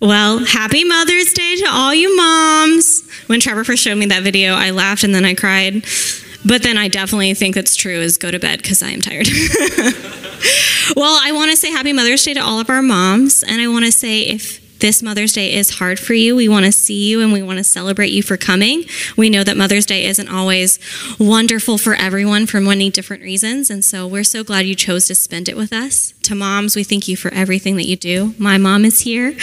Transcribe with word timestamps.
Well, 0.00 0.38
happy 0.44 0.84
Mother's 0.84 1.32
Day 1.32 1.56
to 1.56 1.66
all 1.68 1.92
you 1.92 2.16
moms. 2.16 3.02
When 3.26 3.40
Trevor 3.40 3.64
first 3.64 3.82
showed 3.82 3.98
me 3.98 4.06
that 4.06 4.22
video, 4.22 4.54
I 4.54 4.70
laughed 4.70 5.02
and 5.02 5.12
then 5.12 5.24
I 5.24 5.34
cried. 5.34 5.84
But 6.46 6.62
then 6.62 6.78
I 6.78 6.86
definitely 6.86 7.34
think 7.34 7.56
that's 7.56 7.74
true 7.74 7.98
is 7.98 8.16
go 8.16 8.30
to 8.30 8.38
bed 8.38 8.62
because 8.62 8.80
I 8.80 8.90
am 8.90 9.00
tired. 9.00 9.26
well, 10.96 11.18
I 11.20 11.32
want 11.32 11.50
to 11.50 11.56
say 11.56 11.72
happy 11.72 11.92
Mother's 11.92 12.22
Day 12.24 12.34
to 12.34 12.40
all 12.40 12.60
of 12.60 12.70
our 12.70 12.80
moms. 12.80 13.42
And 13.42 13.60
I 13.60 13.66
want 13.66 13.86
to 13.86 13.92
say 13.92 14.20
if 14.20 14.60
this 14.80 15.02
Mother's 15.02 15.32
Day 15.32 15.54
is 15.54 15.78
hard 15.78 15.98
for 15.98 16.14
you. 16.14 16.36
We 16.36 16.48
want 16.48 16.66
to 16.66 16.72
see 16.72 17.08
you 17.08 17.20
and 17.20 17.32
we 17.32 17.42
want 17.42 17.58
to 17.58 17.64
celebrate 17.64 18.10
you 18.10 18.22
for 18.22 18.36
coming. 18.36 18.84
We 19.16 19.30
know 19.30 19.44
that 19.44 19.56
Mother's 19.56 19.86
Day 19.86 20.04
isn't 20.06 20.28
always 20.28 20.78
wonderful 21.18 21.78
for 21.78 21.94
everyone 21.94 22.46
for 22.46 22.60
many 22.60 22.90
different 22.90 23.22
reasons. 23.22 23.70
And 23.70 23.84
so 23.84 24.06
we're 24.06 24.24
so 24.24 24.44
glad 24.44 24.66
you 24.66 24.74
chose 24.74 25.06
to 25.06 25.14
spend 25.14 25.48
it 25.48 25.56
with 25.56 25.72
us. 25.72 26.12
To 26.22 26.34
moms, 26.34 26.76
we 26.76 26.84
thank 26.84 27.08
you 27.08 27.16
for 27.16 27.32
everything 27.32 27.76
that 27.76 27.86
you 27.86 27.96
do. 27.96 28.34
My 28.38 28.58
mom 28.58 28.84
is 28.84 29.00
here. 29.00 29.34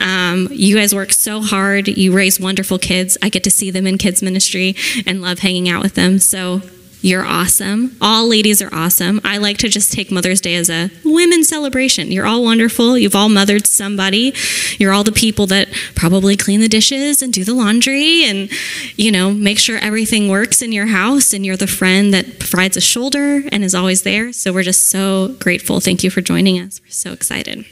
Um, 0.00 0.48
you 0.50 0.76
guys 0.76 0.94
work 0.94 1.12
so 1.12 1.40
hard. 1.40 1.88
You 1.88 2.12
raise 2.14 2.40
wonderful 2.40 2.78
kids. 2.78 3.16
I 3.22 3.28
get 3.28 3.44
to 3.44 3.50
see 3.50 3.70
them 3.70 3.86
in 3.86 3.96
kids' 3.98 4.22
ministry 4.22 4.74
and 5.06 5.22
love 5.22 5.38
hanging 5.38 5.68
out 5.68 5.82
with 5.82 5.94
them. 5.94 6.18
So 6.18 6.62
you're 7.02 7.24
awesome. 7.24 7.96
All 8.00 8.28
ladies 8.28 8.62
are 8.62 8.72
awesome. 8.72 9.20
I 9.24 9.38
like 9.38 9.58
to 9.58 9.68
just 9.68 9.92
take 9.92 10.12
Mother's 10.12 10.40
Day 10.40 10.54
as 10.54 10.70
a 10.70 10.88
women's 11.04 11.48
celebration. 11.48 12.12
You're 12.12 12.26
all 12.26 12.44
wonderful. 12.44 12.96
You've 12.96 13.16
all 13.16 13.28
mothered 13.28 13.66
somebody. 13.66 14.32
You're 14.78 14.92
all 14.92 15.02
the 15.02 15.10
people 15.10 15.48
that 15.48 15.68
probably 15.96 16.36
clean 16.36 16.60
the 16.60 16.68
dishes 16.68 17.20
and 17.20 17.32
do 17.32 17.42
the 17.42 17.54
laundry 17.54 18.24
and, 18.24 18.48
you 18.96 19.10
know, 19.10 19.32
make 19.32 19.58
sure 19.58 19.78
everything 19.78 20.28
works 20.28 20.62
in 20.62 20.70
your 20.70 20.86
house. 20.86 21.32
And 21.32 21.44
you're 21.44 21.56
the 21.56 21.66
friend 21.66 22.14
that 22.14 22.38
provides 22.38 22.76
a 22.76 22.80
shoulder 22.80 23.42
and 23.50 23.64
is 23.64 23.74
always 23.74 24.02
there. 24.02 24.32
So 24.32 24.52
we're 24.52 24.62
just 24.62 24.86
so 24.86 25.34
grateful. 25.40 25.80
Thank 25.80 26.04
you 26.04 26.10
for 26.10 26.20
joining 26.20 26.60
us. 26.60 26.80
We're 26.84 26.90
so 26.90 27.12
excited. 27.12 27.64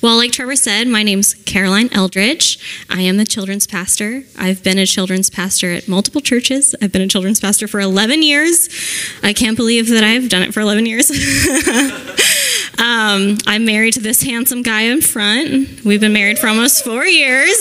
Well, 0.00 0.16
like 0.16 0.32
Trevor 0.32 0.56
said, 0.56 0.88
my 0.88 1.02
name's 1.02 1.34
Caroline 1.44 1.88
Eldridge. 1.92 2.58
I 2.88 3.02
am 3.02 3.16
the 3.16 3.24
children's 3.24 3.66
pastor. 3.66 4.22
I've 4.38 4.62
been 4.62 4.78
a 4.78 4.86
children's 4.86 5.30
pastor 5.30 5.72
at 5.72 5.88
multiple 5.88 6.20
churches. 6.20 6.74
I've 6.80 6.92
been 6.92 7.02
a 7.02 7.08
children's 7.08 7.40
pastor 7.40 7.66
for 7.66 7.80
11 7.80 8.22
years. 8.22 8.68
I 9.22 9.32
can't 9.32 9.56
believe 9.56 9.88
that 9.88 10.04
I've 10.04 10.28
done 10.28 10.42
it 10.42 10.54
for 10.54 10.60
11 10.60 10.86
years. 10.86 11.10
um, 12.78 13.38
I'm 13.46 13.64
married 13.64 13.94
to 13.94 14.00
this 14.00 14.22
handsome 14.22 14.62
guy 14.62 14.82
in 14.82 15.00
front. 15.00 15.84
We've 15.84 16.00
been 16.00 16.12
married 16.12 16.38
for 16.38 16.48
almost 16.48 16.84
four 16.84 17.04
years. 17.04 17.56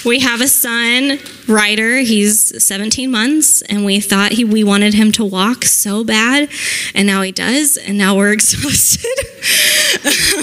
we 0.04 0.20
have 0.20 0.40
a 0.40 0.48
son, 0.48 1.18
Ryder. 1.48 1.98
He's 1.98 2.62
17 2.62 3.10
months, 3.10 3.62
and 3.62 3.84
we 3.84 4.00
thought 4.00 4.32
he, 4.32 4.44
we 4.44 4.64
wanted 4.64 4.94
him 4.94 5.12
to 5.12 5.24
walk 5.24 5.64
so 5.64 6.04
bad, 6.04 6.48
and 6.94 7.06
now 7.06 7.22
he 7.22 7.32
does, 7.32 7.76
and 7.76 7.96
now 7.96 8.16
we're 8.16 8.32
exhausted. 8.34 9.08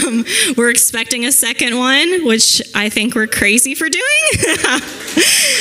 um, 0.06 0.26
we're 0.58 0.70
expecting 0.70 1.26
a 1.26 1.31
second 1.31 1.78
one, 1.78 2.26
which 2.26 2.62
I 2.74 2.90
think 2.90 3.16
we're 3.16 3.28
crazy 3.28 3.76
for 3.76 3.90
doing. 3.90 4.04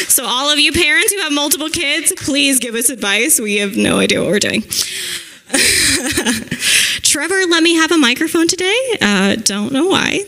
so, 0.09 0.25
all 0.25 0.51
of 0.51 0.59
you 0.59 0.73
parents 0.73 1.13
who 1.13 1.21
have 1.21 1.33
multiple 1.33 1.69
kids, 1.71 2.13
please 2.17 2.59
give 2.61 2.75
us 2.75 2.89
advice. 2.89 3.41
We 3.41 3.57
have 3.57 3.77
no 3.77 3.99
idea 3.99 4.21
what 4.21 4.31
we're 4.31 4.39
doing. 4.39 4.63
Trevor 7.03 7.45
let 7.47 7.63
me 7.63 7.75
have 7.75 7.93
a 7.93 7.99
microphone 7.99 8.49
today. 8.49 8.99
Uh, 9.01 9.37
don't 9.37 9.73
know 9.73 9.87
why. 9.89 10.25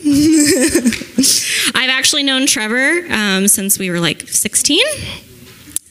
I've 1.73 1.89
actually 1.89 2.23
known 2.23 2.45
Trevor 2.45 3.05
um, 3.09 3.47
since 3.47 3.79
we 3.79 3.89
were 3.89 3.99
like 3.99 4.27
16. 4.27 4.79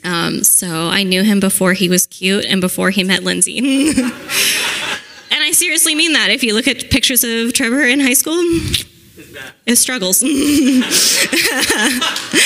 Um, 0.04 0.44
so 0.44 0.88
I 0.88 1.02
knew 1.02 1.22
him 1.22 1.40
before 1.40 1.72
he 1.72 1.88
was 1.88 2.06
cute 2.06 2.44
and 2.44 2.60
before 2.60 2.90
he 2.90 3.02
met 3.02 3.22
Lindsay. 3.22 3.58
and 3.58 4.12
I 5.32 5.50
seriously 5.52 5.94
mean 5.94 6.12
that. 6.12 6.30
If 6.30 6.44
you 6.44 6.54
look 6.54 6.68
at 6.68 6.90
pictures 6.90 7.24
of 7.24 7.54
Trevor 7.54 7.82
in 7.82 8.00
high 8.00 8.12
school, 8.12 8.38
it 9.66 9.76
struggles. 9.76 10.22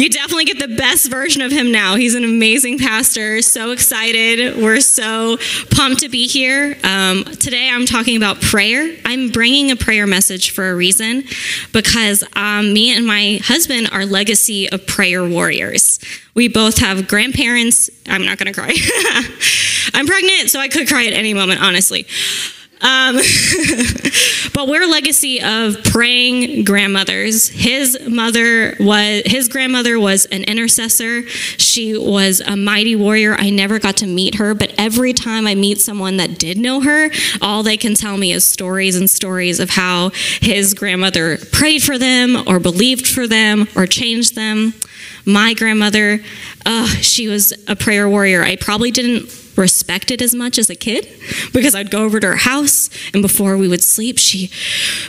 you 0.00 0.08
definitely 0.08 0.46
get 0.46 0.58
the 0.58 0.74
best 0.76 1.10
version 1.10 1.42
of 1.42 1.52
him 1.52 1.70
now. 1.70 1.94
He's 1.94 2.14
an 2.14 2.24
amazing 2.24 2.78
pastor. 2.78 3.42
So 3.42 3.70
excited. 3.70 4.56
We're 4.56 4.80
so 4.80 5.36
pumped 5.70 6.00
to 6.00 6.08
be 6.08 6.26
here. 6.26 6.74
Um, 6.82 7.24
today 7.24 7.68
I'm 7.70 7.84
talking 7.84 8.16
about 8.16 8.40
prayer. 8.40 8.96
I'm 9.04 9.28
bringing 9.28 9.70
a 9.70 9.76
prayer 9.76 10.06
message 10.06 10.52
for 10.52 10.70
a 10.70 10.74
reason 10.74 11.24
because 11.72 12.24
um, 12.34 12.72
me 12.72 12.96
and 12.96 13.06
my 13.06 13.40
husband 13.42 13.90
are 13.92 14.06
legacy 14.06 14.70
of 14.70 14.86
prayer 14.86 15.22
warriors. 15.28 15.98
We 16.34 16.48
both 16.48 16.78
have 16.78 17.06
grandparents. 17.06 17.90
I'm 18.06 18.24
not 18.24 18.38
going 18.38 18.50
to 18.50 18.58
cry. 18.58 18.74
I'm 19.92 20.06
pregnant, 20.06 20.48
so 20.48 20.60
I 20.60 20.68
could 20.68 20.88
cry 20.88 21.06
at 21.06 21.12
any 21.12 21.34
moment, 21.34 21.60
honestly. 21.60 22.06
Um, 22.82 23.16
but 24.54 24.68
we're 24.68 24.82
a 24.82 24.86
legacy 24.86 25.42
of 25.42 25.82
praying 25.84 26.64
grandmothers. 26.64 27.48
His 27.48 27.98
mother 28.08 28.74
was 28.80 29.22
his 29.26 29.48
grandmother 29.48 30.00
was 30.00 30.24
an 30.26 30.44
intercessor. 30.44 31.26
She 31.28 31.96
was 31.96 32.40
a 32.40 32.56
mighty 32.56 32.96
warrior. 32.96 33.34
I 33.34 33.50
never 33.50 33.78
got 33.78 33.98
to 33.98 34.06
meet 34.06 34.36
her, 34.36 34.54
but 34.54 34.72
every 34.78 35.12
time 35.12 35.46
I 35.46 35.54
meet 35.54 35.80
someone 35.80 36.16
that 36.16 36.38
did 36.38 36.56
know 36.58 36.80
her, 36.80 37.10
all 37.42 37.62
they 37.62 37.76
can 37.76 37.94
tell 37.94 38.16
me 38.16 38.32
is 38.32 38.44
stories 38.44 38.96
and 38.96 39.10
stories 39.10 39.60
of 39.60 39.70
how 39.70 40.10
his 40.40 40.72
grandmother 40.72 41.36
prayed 41.52 41.82
for 41.82 41.98
them 41.98 42.44
or 42.46 42.58
believed 42.58 43.06
for 43.06 43.26
them 43.26 43.68
or 43.76 43.86
changed 43.86 44.34
them. 44.34 44.74
My 45.26 45.54
grandmother, 45.54 46.20
uh, 46.66 46.86
she 46.86 47.28
was 47.28 47.52
a 47.68 47.76
prayer 47.76 48.08
warrior. 48.08 48.42
I 48.42 48.56
probably 48.56 48.90
didn't 48.90 49.30
respect 49.60 50.10
it 50.10 50.22
as 50.22 50.34
much 50.34 50.58
as 50.58 50.70
a 50.70 50.74
kid 50.74 51.06
because 51.52 51.74
I'd 51.74 51.90
go 51.90 52.04
over 52.04 52.18
to 52.18 52.26
her 52.28 52.36
house 52.36 52.88
and 53.12 53.22
before 53.22 53.56
we 53.56 53.68
would 53.68 53.82
sleep, 53.82 54.18
she 54.18 54.50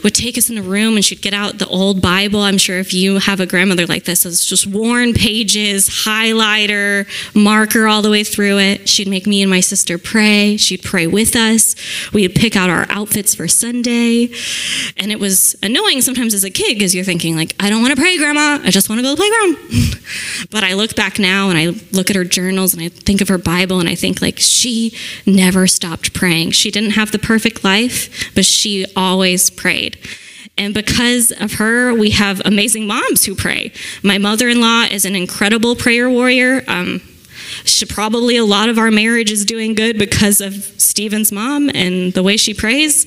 would 0.04 0.14
take 0.14 0.38
us 0.38 0.50
in 0.50 0.56
the 0.56 0.62
room 0.62 0.96
and 0.96 1.06
she'd 1.06 1.22
get 1.22 1.34
out 1.34 1.58
the 1.58 1.68
old 1.68 2.02
Bible. 2.02 2.42
I'm 2.42 2.58
sure 2.58 2.78
if 2.78 2.94
you 2.94 3.20
have 3.20 3.40
a 3.40 3.46
grandmother 3.46 3.88
like 3.88 4.04
this, 4.04 4.26
it's 4.26 4.46
just 4.46 4.68
worn 4.68 5.14
pages, 5.14 5.88
highlighter, 5.88 7.08
marker 7.34 7.88
all 7.88 8.02
the 8.02 8.10
way 8.10 8.24
through 8.24 8.60
it. 8.60 8.90
She'd 8.90 9.08
make 9.08 9.26
me 9.26 9.42
and 9.42 9.50
my 9.50 9.62
sister 9.62 9.98
pray. 9.98 10.58
She'd 10.58 10.84
pray 10.84 11.08
with 11.08 11.36
us. 11.36 11.76
We'd 12.12 12.36
pick 12.36 12.56
out 12.56 12.70
our 12.70 12.86
outfits 12.90 13.34
for 13.34 13.48
Sunday. 13.48 14.30
And 14.98 15.12
it 15.12 15.20
was 15.20 15.56
annoying 15.64 16.02
sometimes 16.02 16.34
as 16.34 16.44
a 16.44 16.50
kid 16.50 16.76
because 16.76 16.94
you're 16.94 17.06
thinking 17.06 17.36
like, 17.36 17.56
I 17.60 17.70
don't 17.70 17.82
want 17.82 17.96
to 17.96 18.02
pray, 18.02 18.18
grandma. 18.18 18.60
I 18.64 18.72
just 18.72 18.90
want 18.90 19.00
to 19.00 19.04
go 19.04 19.16
to 19.16 19.22
the 19.22 19.22
playground. 19.22 20.48
but 20.52 20.64
I 20.64 20.74
look 20.74 20.96
back 20.96 21.20
now 21.20 21.41
and 21.50 21.58
I 21.58 21.68
look 21.92 22.10
at 22.10 22.16
her 22.16 22.24
journals 22.24 22.74
and 22.74 22.82
I 22.82 22.90
think 22.90 23.22
of 23.22 23.28
her 23.28 23.38
Bible 23.38 23.80
and 23.80 23.90
I 23.90 23.96
think 23.96 24.22
like, 24.22 24.40
she 24.40 24.96
never 25.26 25.68
stopped 25.68 26.14
praying. 26.14 26.52
She 26.52 26.72
didn't 26.72 26.92
have 26.92 27.12
the 27.12 27.20
perfect 27.20 27.64
life, 27.64 28.34
but 28.36 28.46
she 28.46 28.86
always 28.96 29.50
prayed. 29.50 29.98
And 30.58 30.74
because 30.74 31.32
of 31.32 31.54
her, 31.54 31.94
we 31.94 32.12
have 32.12 32.42
amazing 32.46 32.86
moms 32.86 33.26
who 33.26 33.36
pray. 33.36 33.72
My 34.04 34.18
mother 34.18 34.50
in 34.50 34.62
law 34.62 34.84
is 34.84 35.06
an 35.06 35.16
incredible 35.16 35.76
prayer 35.76 36.10
warrior. 36.10 36.64
Um, 36.68 37.02
she, 37.64 37.86
probably 37.86 38.38
a 38.38 38.46
lot 38.46 38.70
of 38.70 38.78
our 38.78 38.92
marriage 38.92 39.32
is 39.32 39.46
doing 39.46 39.74
good 39.74 39.98
because 39.98 40.42
of 40.42 40.54
Stephen's 40.54 41.32
mom 41.32 41.70
and 41.74 42.14
the 42.14 42.24
way 42.24 42.38
she 42.38 42.54
prays. 42.54 43.06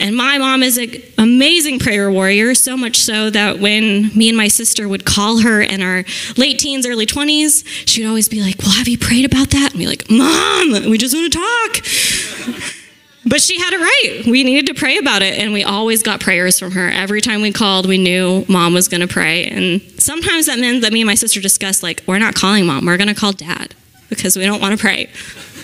And 0.00 0.16
my 0.16 0.38
mom 0.38 0.62
is 0.62 0.78
an 0.78 1.02
amazing 1.18 1.78
prayer 1.78 2.10
warrior, 2.10 2.54
so 2.54 2.76
much 2.76 2.96
so 2.96 3.30
that 3.30 3.58
when 3.58 4.10
me 4.16 4.28
and 4.28 4.36
my 4.36 4.48
sister 4.48 4.88
would 4.88 5.04
call 5.04 5.38
her 5.40 5.62
in 5.62 5.82
our 5.82 6.04
late 6.36 6.58
teens, 6.58 6.86
early 6.86 7.06
20s, 7.06 7.64
she 7.86 8.02
would 8.02 8.08
always 8.08 8.28
be 8.28 8.40
like, 8.40 8.58
Well, 8.58 8.72
have 8.72 8.88
you 8.88 8.98
prayed 8.98 9.24
about 9.24 9.50
that? 9.50 9.70
And 9.72 9.78
be 9.78 9.86
like, 9.86 10.10
Mom, 10.10 10.90
we 10.90 10.98
just 10.98 11.14
want 11.14 11.32
to 11.32 11.38
talk. 11.38 12.72
But 13.24 13.40
she 13.40 13.58
had 13.58 13.72
it 13.72 13.80
right. 13.80 14.22
We 14.26 14.42
needed 14.42 14.66
to 14.66 14.74
pray 14.74 14.98
about 14.98 15.22
it, 15.22 15.38
and 15.38 15.52
we 15.52 15.62
always 15.62 16.02
got 16.02 16.20
prayers 16.20 16.58
from 16.58 16.72
her. 16.72 16.88
Every 16.88 17.20
time 17.20 17.40
we 17.40 17.52
called, 17.52 17.86
we 17.86 17.98
knew 17.98 18.44
mom 18.48 18.74
was 18.74 18.88
going 18.88 19.00
to 19.00 19.06
pray. 19.06 19.46
And 19.46 19.80
sometimes 20.00 20.46
that 20.46 20.58
meant 20.58 20.82
that 20.82 20.92
me 20.92 21.02
and 21.02 21.06
my 21.06 21.14
sister 21.14 21.40
discussed, 21.40 21.82
like, 21.82 22.02
we're 22.06 22.18
not 22.18 22.34
calling 22.34 22.66
mom, 22.66 22.86
we're 22.86 22.96
going 22.96 23.08
to 23.08 23.14
call 23.14 23.32
dad 23.32 23.74
because 24.08 24.36
we 24.36 24.44
don't 24.44 24.60
want 24.60 24.76
to 24.76 24.80
pray. 24.80 25.08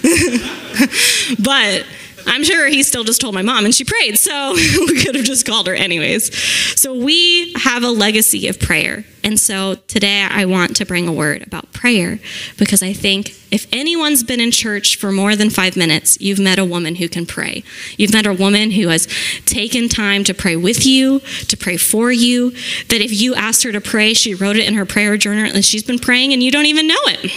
but 1.43 1.85
I'm 2.29 2.45
sure 2.45 2.69
he 2.69 2.83
still 2.83 3.05
just 3.05 3.21
told 3.21 3.35
my 3.35 3.43
mom 3.43 3.65
and 3.65 3.75
she 3.75 3.85
prayed, 3.85 4.19
so 4.19 4.53
we 4.55 5.03
could 5.03 5.15
have 5.15 5.25
just 5.25 5.47
called 5.47 5.67
her 5.67 5.75
anyways. 5.75 6.35
So 6.79 6.95
we 6.95 7.53
have 7.55 7.83
a 7.83 7.91
legacy 7.91 8.49
of 8.49 8.61
prayer. 8.61 9.05
And 9.25 9.41
so 9.41 9.75
today 9.75 10.23
I 10.23 10.45
want 10.45 10.77
to 10.77 10.87
bring 10.87 11.09
a 11.09 11.13
word 11.13 11.43
about 11.47 11.73
prayer 11.73 12.19
because 12.57 12.83
I 12.83 12.93
think 12.93 13.35
if 13.51 13.67
anyone's 13.73 14.23
been 14.23 14.41
in 14.41 14.51
church 14.51 14.97
for 14.97 15.11
more 15.11 15.35
than 15.35 15.51
five 15.51 15.77
minutes, 15.77 16.21
you've 16.21 16.39
met 16.39 16.59
a 16.59 16.65
woman 16.65 16.97
who 16.97 17.09
can 17.09 17.27
pray. 17.27 17.65
You've 17.97 18.13
met 18.13 18.27
a 18.27 18.33
woman 18.33 18.71
who 18.71 18.89
has 18.89 19.09
taken 19.45 19.89
time 19.89 20.23
to 20.25 20.35
pray 20.35 20.57
with 20.57 20.87
you, 20.87 21.21
to 21.49 21.57
pray 21.57 21.77
for 21.77 22.13
you, 22.13 22.51
that 22.89 23.01
if 23.01 23.13
you 23.13 23.35
asked 23.35 23.65
her 23.65 23.73
to 23.73 23.81
pray, 23.81 24.15
she 24.15 24.35
wrote 24.35 24.57
it 24.57 24.67
in 24.67 24.75
her 24.75 24.87
prayer 24.87 25.17
journal 25.17 25.51
and 25.53 25.65
she's 25.65 25.83
been 25.83 25.99
praying 25.99 26.33
and 26.33 26.43
you 26.43 26.51
don't 26.51 26.67
even 26.67 26.87
know 26.87 26.95
it. 27.07 27.33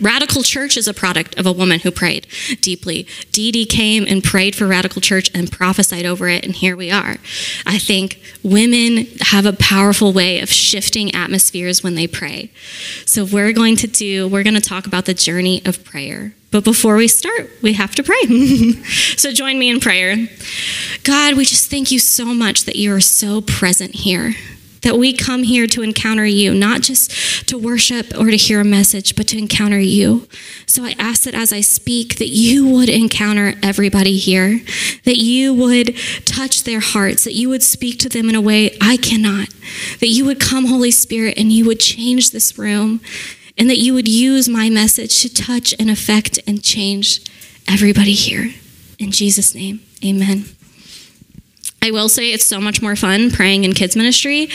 Radical 0.00 0.42
Church 0.42 0.76
is 0.76 0.86
a 0.86 0.94
product 0.94 1.38
of 1.38 1.46
a 1.46 1.52
woman 1.52 1.80
who 1.80 1.90
prayed 1.90 2.26
deeply. 2.60 3.06
Dee 3.32 3.50
Dee 3.50 3.66
came 3.66 4.06
and 4.06 4.22
prayed 4.22 4.54
for 4.54 4.66
Radical 4.66 5.00
Church 5.00 5.30
and 5.34 5.50
prophesied 5.50 6.06
over 6.06 6.28
it, 6.28 6.44
and 6.44 6.54
here 6.54 6.76
we 6.76 6.90
are. 6.90 7.16
I 7.66 7.78
think 7.78 8.20
women 8.44 9.06
have 9.20 9.44
a 9.44 9.52
powerful 9.52 10.12
way 10.12 10.40
of 10.40 10.50
shifting 10.50 11.12
atmospheres 11.14 11.82
when 11.82 11.96
they 11.96 12.06
pray. 12.06 12.50
So, 13.06 13.24
we're 13.24 13.52
going 13.52 13.76
to 13.76 13.88
do, 13.88 14.28
we're 14.28 14.44
going 14.44 14.54
to 14.54 14.60
talk 14.60 14.86
about 14.86 15.06
the 15.06 15.14
journey 15.14 15.62
of 15.64 15.84
prayer. 15.84 16.34
But 16.52 16.64
before 16.64 16.96
we 16.96 17.08
start, 17.08 17.50
we 17.62 17.72
have 17.72 17.94
to 17.94 18.02
pray. 18.02 18.22
so 19.16 19.32
join 19.32 19.58
me 19.58 19.70
in 19.70 19.80
prayer. 19.80 20.28
God, 21.02 21.34
we 21.34 21.46
just 21.46 21.70
thank 21.70 21.90
you 21.90 21.98
so 21.98 22.26
much 22.26 22.64
that 22.64 22.76
you 22.76 22.94
are 22.94 23.00
so 23.00 23.40
present 23.40 23.94
here 23.94 24.34
that 24.82 24.98
we 24.98 25.12
come 25.12 25.42
here 25.44 25.66
to 25.68 25.82
encounter 25.82 26.26
you, 26.26 26.54
not 26.54 26.82
just 26.82 27.48
to 27.48 27.56
worship 27.56 28.12
or 28.18 28.26
to 28.30 28.36
hear 28.36 28.60
a 28.60 28.64
message, 28.64 29.16
but 29.16 29.28
to 29.28 29.38
encounter 29.38 29.78
you. 29.78 30.28
So 30.66 30.84
I 30.84 30.94
ask 30.98 31.22
that 31.22 31.34
as 31.34 31.52
I 31.52 31.60
speak, 31.60 32.16
that 32.18 32.28
you 32.28 32.66
would 32.68 32.88
encounter 32.88 33.54
everybody 33.62 34.16
here, 34.16 34.60
that 35.04 35.18
you 35.18 35.54
would 35.54 35.96
touch 36.24 36.64
their 36.64 36.80
hearts, 36.80 37.24
that 37.24 37.34
you 37.34 37.48
would 37.48 37.62
speak 37.62 37.98
to 38.00 38.08
them 38.08 38.28
in 38.28 38.34
a 38.34 38.40
way 38.40 38.76
I 38.80 38.96
cannot, 38.96 39.48
that 40.00 40.08
you 40.08 40.24
would 40.24 40.40
come, 40.40 40.66
Holy 40.66 40.90
Spirit, 40.90 41.38
and 41.38 41.52
you 41.52 41.64
would 41.66 41.80
change 41.80 42.30
this 42.30 42.58
room, 42.58 43.00
and 43.58 43.68
that 43.68 43.78
you 43.78 43.94
would 43.94 44.08
use 44.08 44.48
my 44.48 44.70
message 44.70 45.20
to 45.22 45.32
touch 45.32 45.74
and 45.78 45.90
affect 45.90 46.38
and 46.46 46.62
change 46.62 47.20
everybody 47.68 48.14
here. 48.14 48.52
In 48.98 49.10
Jesus' 49.10 49.54
name, 49.54 49.80
amen. 50.04 50.44
I 51.82 51.90
will 51.90 52.08
say 52.08 52.32
it's 52.32 52.46
so 52.46 52.60
much 52.60 52.80
more 52.80 52.94
fun 52.94 53.32
praying 53.32 53.64
in 53.64 53.72
kids 53.72 53.96
ministry 53.96 54.48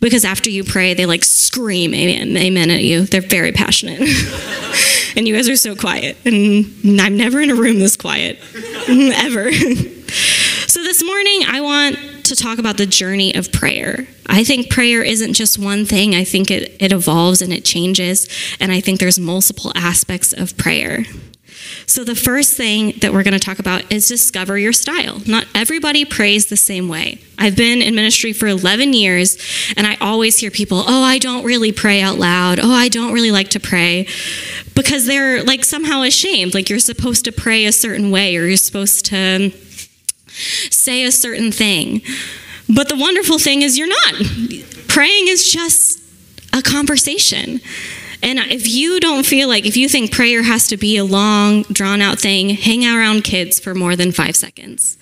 because 0.00 0.24
after 0.24 0.48
you 0.48 0.64
pray, 0.64 0.94
they 0.94 1.04
like 1.04 1.24
scream 1.24 1.92
amen, 1.92 2.36
amen 2.38 2.70
at 2.70 2.82
you. 2.82 3.04
They're 3.04 3.20
very 3.20 3.52
passionate. 3.52 4.00
and 5.16 5.28
you 5.28 5.34
guys 5.34 5.48
are 5.48 5.56
so 5.56 5.76
quiet. 5.76 6.16
And 6.24 7.00
I'm 7.00 7.18
never 7.18 7.40
in 7.40 7.50
a 7.50 7.54
room 7.54 7.78
this 7.78 7.96
quiet, 7.96 8.38
ever. 8.88 9.52
so 9.52 10.82
this 10.82 11.04
morning, 11.04 11.42
I 11.46 11.60
want 11.60 12.24
to 12.24 12.36
talk 12.36 12.58
about 12.58 12.78
the 12.78 12.86
journey 12.86 13.34
of 13.34 13.52
prayer. 13.52 14.06
I 14.26 14.42
think 14.44 14.70
prayer 14.70 15.02
isn't 15.02 15.34
just 15.34 15.58
one 15.58 15.84
thing, 15.84 16.14
I 16.14 16.24
think 16.24 16.50
it, 16.50 16.80
it 16.80 16.92
evolves 16.92 17.42
and 17.42 17.52
it 17.52 17.64
changes. 17.64 18.26
And 18.58 18.72
I 18.72 18.80
think 18.80 19.00
there's 19.00 19.18
multiple 19.18 19.72
aspects 19.74 20.32
of 20.32 20.56
prayer. 20.56 21.04
So, 21.90 22.04
the 22.04 22.14
first 22.14 22.56
thing 22.56 22.92
that 23.00 23.12
we're 23.12 23.24
going 23.24 23.34
to 23.34 23.40
talk 23.40 23.58
about 23.58 23.90
is 23.90 24.06
discover 24.06 24.56
your 24.56 24.72
style. 24.72 25.20
Not 25.26 25.48
everybody 25.56 26.04
prays 26.04 26.46
the 26.46 26.56
same 26.56 26.86
way. 26.86 27.18
I've 27.36 27.56
been 27.56 27.82
in 27.82 27.96
ministry 27.96 28.32
for 28.32 28.46
11 28.46 28.92
years, 28.92 29.36
and 29.76 29.88
I 29.88 29.96
always 30.00 30.38
hear 30.38 30.52
people, 30.52 30.84
oh, 30.86 31.02
I 31.02 31.18
don't 31.18 31.44
really 31.44 31.72
pray 31.72 32.00
out 32.00 32.16
loud. 32.16 32.60
Oh, 32.60 32.70
I 32.70 32.86
don't 32.90 33.12
really 33.12 33.32
like 33.32 33.48
to 33.48 33.58
pray. 33.58 34.06
Because 34.76 35.06
they're 35.06 35.42
like 35.42 35.64
somehow 35.64 36.02
ashamed. 36.02 36.54
Like 36.54 36.70
you're 36.70 36.78
supposed 36.78 37.24
to 37.24 37.32
pray 37.32 37.64
a 37.64 37.72
certain 37.72 38.12
way, 38.12 38.36
or 38.36 38.46
you're 38.46 38.56
supposed 38.56 39.06
to 39.06 39.50
say 40.28 41.02
a 41.02 41.10
certain 41.10 41.50
thing. 41.50 42.02
But 42.72 42.88
the 42.88 42.96
wonderful 42.96 43.40
thing 43.40 43.62
is, 43.62 43.76
you're 43.76 43.88
not. 43.88 44.14
Praying 44.86 45.26
is 45.26 45.50
just 45.50 46.00
a 46.52 46.62
conversation. 46.62 47.60
And 48.22 48.38
if 48.38 48.68
you 48.68 49.00
don't 49.00 49.24
feel 49.24 49.48
like, 49.48 49.64
if 49.64 49.76
you 49.76 49.88
think 49.88 50.12
prayer 50.12 50.42
has 50.42 50.68
to 50.68 50.76
be 50.76 50.96
a 50.96 51.04
long, 51.04 51.62
drawn 51.64 52.02
out 52.02 52.18
thing, 52.18 52.50
hang 52.50 52.86
around 52.86 53.24
kids 53.24 53.58
for 53.58 53.74
more 53.74 53.96
than 53.96 54.12
five 54.12 54.36
seconds. 54.36 54.98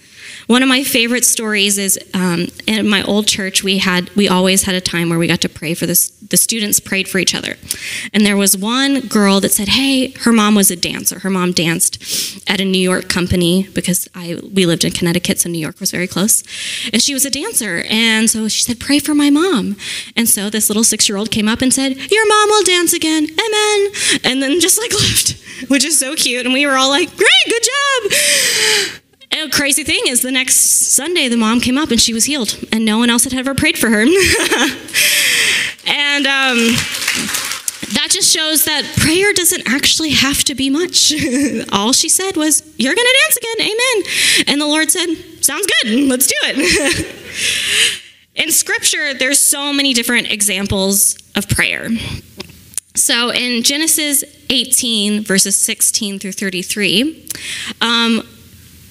One 0.49 0.63
of 0.63 0.69
my 0.69 0.83
favorite 0.83 1.27
stories 1.27 1.77
is 1.77 1.99
um, 2.15 2.47
in 2.67 2.89
my 2.89 3.03
old 3.03 3.27
church. 3.27 3.63
We 3.63 3.79
had 3.79 4.09
we 4.17 4.31
always 4.31 4.63
had 4.63 4.75
a 4.75 4.81
time 4.81 5.11
where 5.11 5.19
we 5.19 5.27
got 5.27 5.43
to 5.43 5.49
pray 5.49 5.75
for 5.75 5.85
the 5.85 6.11
the 6.31 6.39
students 6.39 6.81
prayed 6.81 7.07
for 7.07 7.19
each 7.19 7.35
other, 7.35 7.57
and 8.15 8.25
there 8.25 8.37
was 8.37 8.57
one 8.57 9.01
girl 9.09 9.41
that 9.41 9.53
said, 9.53 9.69
"Hey, 9.69 10.13
her 10.21 10.33
mom 10.33 10.55
was 10.55 10.71
a 10.71 10.77
dancer. 10.77 11.19
Her 11.19 11.29
mom 11.29 11.53
danced 11.53 12.43
at 12.49 12.63
a 12.63 12.65
New 12.65 12.81
York 12.81 13.11
company 13.11 13.69
because 13.75 14.09
I 14.15 14.41
we 14.55 14.65
lived 14.65 14.85
in 14.85 14.93
Connecticut, 14.93 15.39
so 15.39 15.51
New 15.51 15.59
York 15.59 15.81
was 15.81 15.91
very 15.91 16.07
close, 16.07 16.43
and 16.95 17.03
she 17.03 17.13
was 17.13 17.27
a 17.27 17.31
dancer. 17.31 17.85
And 17.91 18.31
so 18.31 18.49
she 18.49 18.63
said, 18.63 18.81
"Pray 18.81 19.01
for 19.01 19.15
my 19.15 19.29
mom." 19.29 19.77
And 20.17 20.31
so 20.31 20.49
this 20.49 20.71
little 20.71 20.85
six 20.85 21.11
year 21.11 21.19
old 21.19 21.31
came 21.31 21.47
up 21.47 21.61
and 21.61 21.75
said, 21.75 21.95
"Your 22.11 22.27
mom 22.27 22.49
will 22.49 22.65
dance 22.65 22.95
again, 22.95 23.25
amen." 23.25 23.93
And 24.25 24.43
then 24.43 24.61
just 24.61 24.79
like 24.79 24.95
left, 25.03 25.37
which 25.69 25.85
is 25.85 25.99
so 25.99 26.15
cute, 26.15 26.47
and 26.47 26.55
we 26.55 26.65
were 26.65 26.79
all 26.79 26.89
like, 26.89 27.15
"Great, 27.19 27.45
good 27.51 27.69
job." 27.69 29.03
And 29.31 29.53
crazy 29.53 29.85
thing 29.85 30.01
is, 30.07 30.23
the 30.23 30.33
next 30.33 30.57
Sunday, 30.57 31.29
the 31.29 31.37
mom 31.37 31.61
came 31.61 31.77
up 31.77 31.91
and 31.91 32.01
she 32.01 32.13
was 32.13 32.25
healed, 32.25 32.59
and 32.73 32.85
no 32.85 32.99
one 32.99 33.11
else 33.11 33.25
had 33.25 33.35
ever 33.35 33.55
prayed 33.55 33.77
for 33.79 33.89
her. 33.91 34.01
and 35.87 36.27
um, 36.27 36.57
that 37.95 38.09
just 38.11 38.35
shows 38.35 38.65
that 38.65 38.85
prayer 38.97 39.33
doesn't 39.33 39.69
actually 39.69 40.11
have 40.11 40.45
to 40.45 40.55
be 40.55 40.71
much. 40.71 41.13
All 41.73 41.93
she 41.93 42.09
said 42.09 42.37
was, 42.37 42.63
You're 42.79 42.95
going 42.95 43.07
to 43.07 43.19
dance 43.25 43.37
again, 43.37 43.61
amen. 43.61 44.45
And 44.49 44.61
the 44.61 44.67
Lord 44.67 44.91
said, 44.91 45.09
Sounds 45.43 45.67
good, 45.83 46.09
let's 46.09 46.27
do 46.27 46.35
it. 46.43 47.93
in 48.35 48.51
scripture, 48.51 49.15
there's 49.15 49.39
so 49.39 49.73
many 49.73 49.93
different 49.95 50.31
examples 50.31 51.17
of 51.37 51.49
prayer. 51.49 51.89
So 52.95 53.31
in 53.31 53.63
Genesis 53.63 54.25
18, 54.51 55.23
verses 55.23 55.57
16 55.57 56.19
through 56.19 56.33
33, 56.33 57.29
um, 57.81 58.23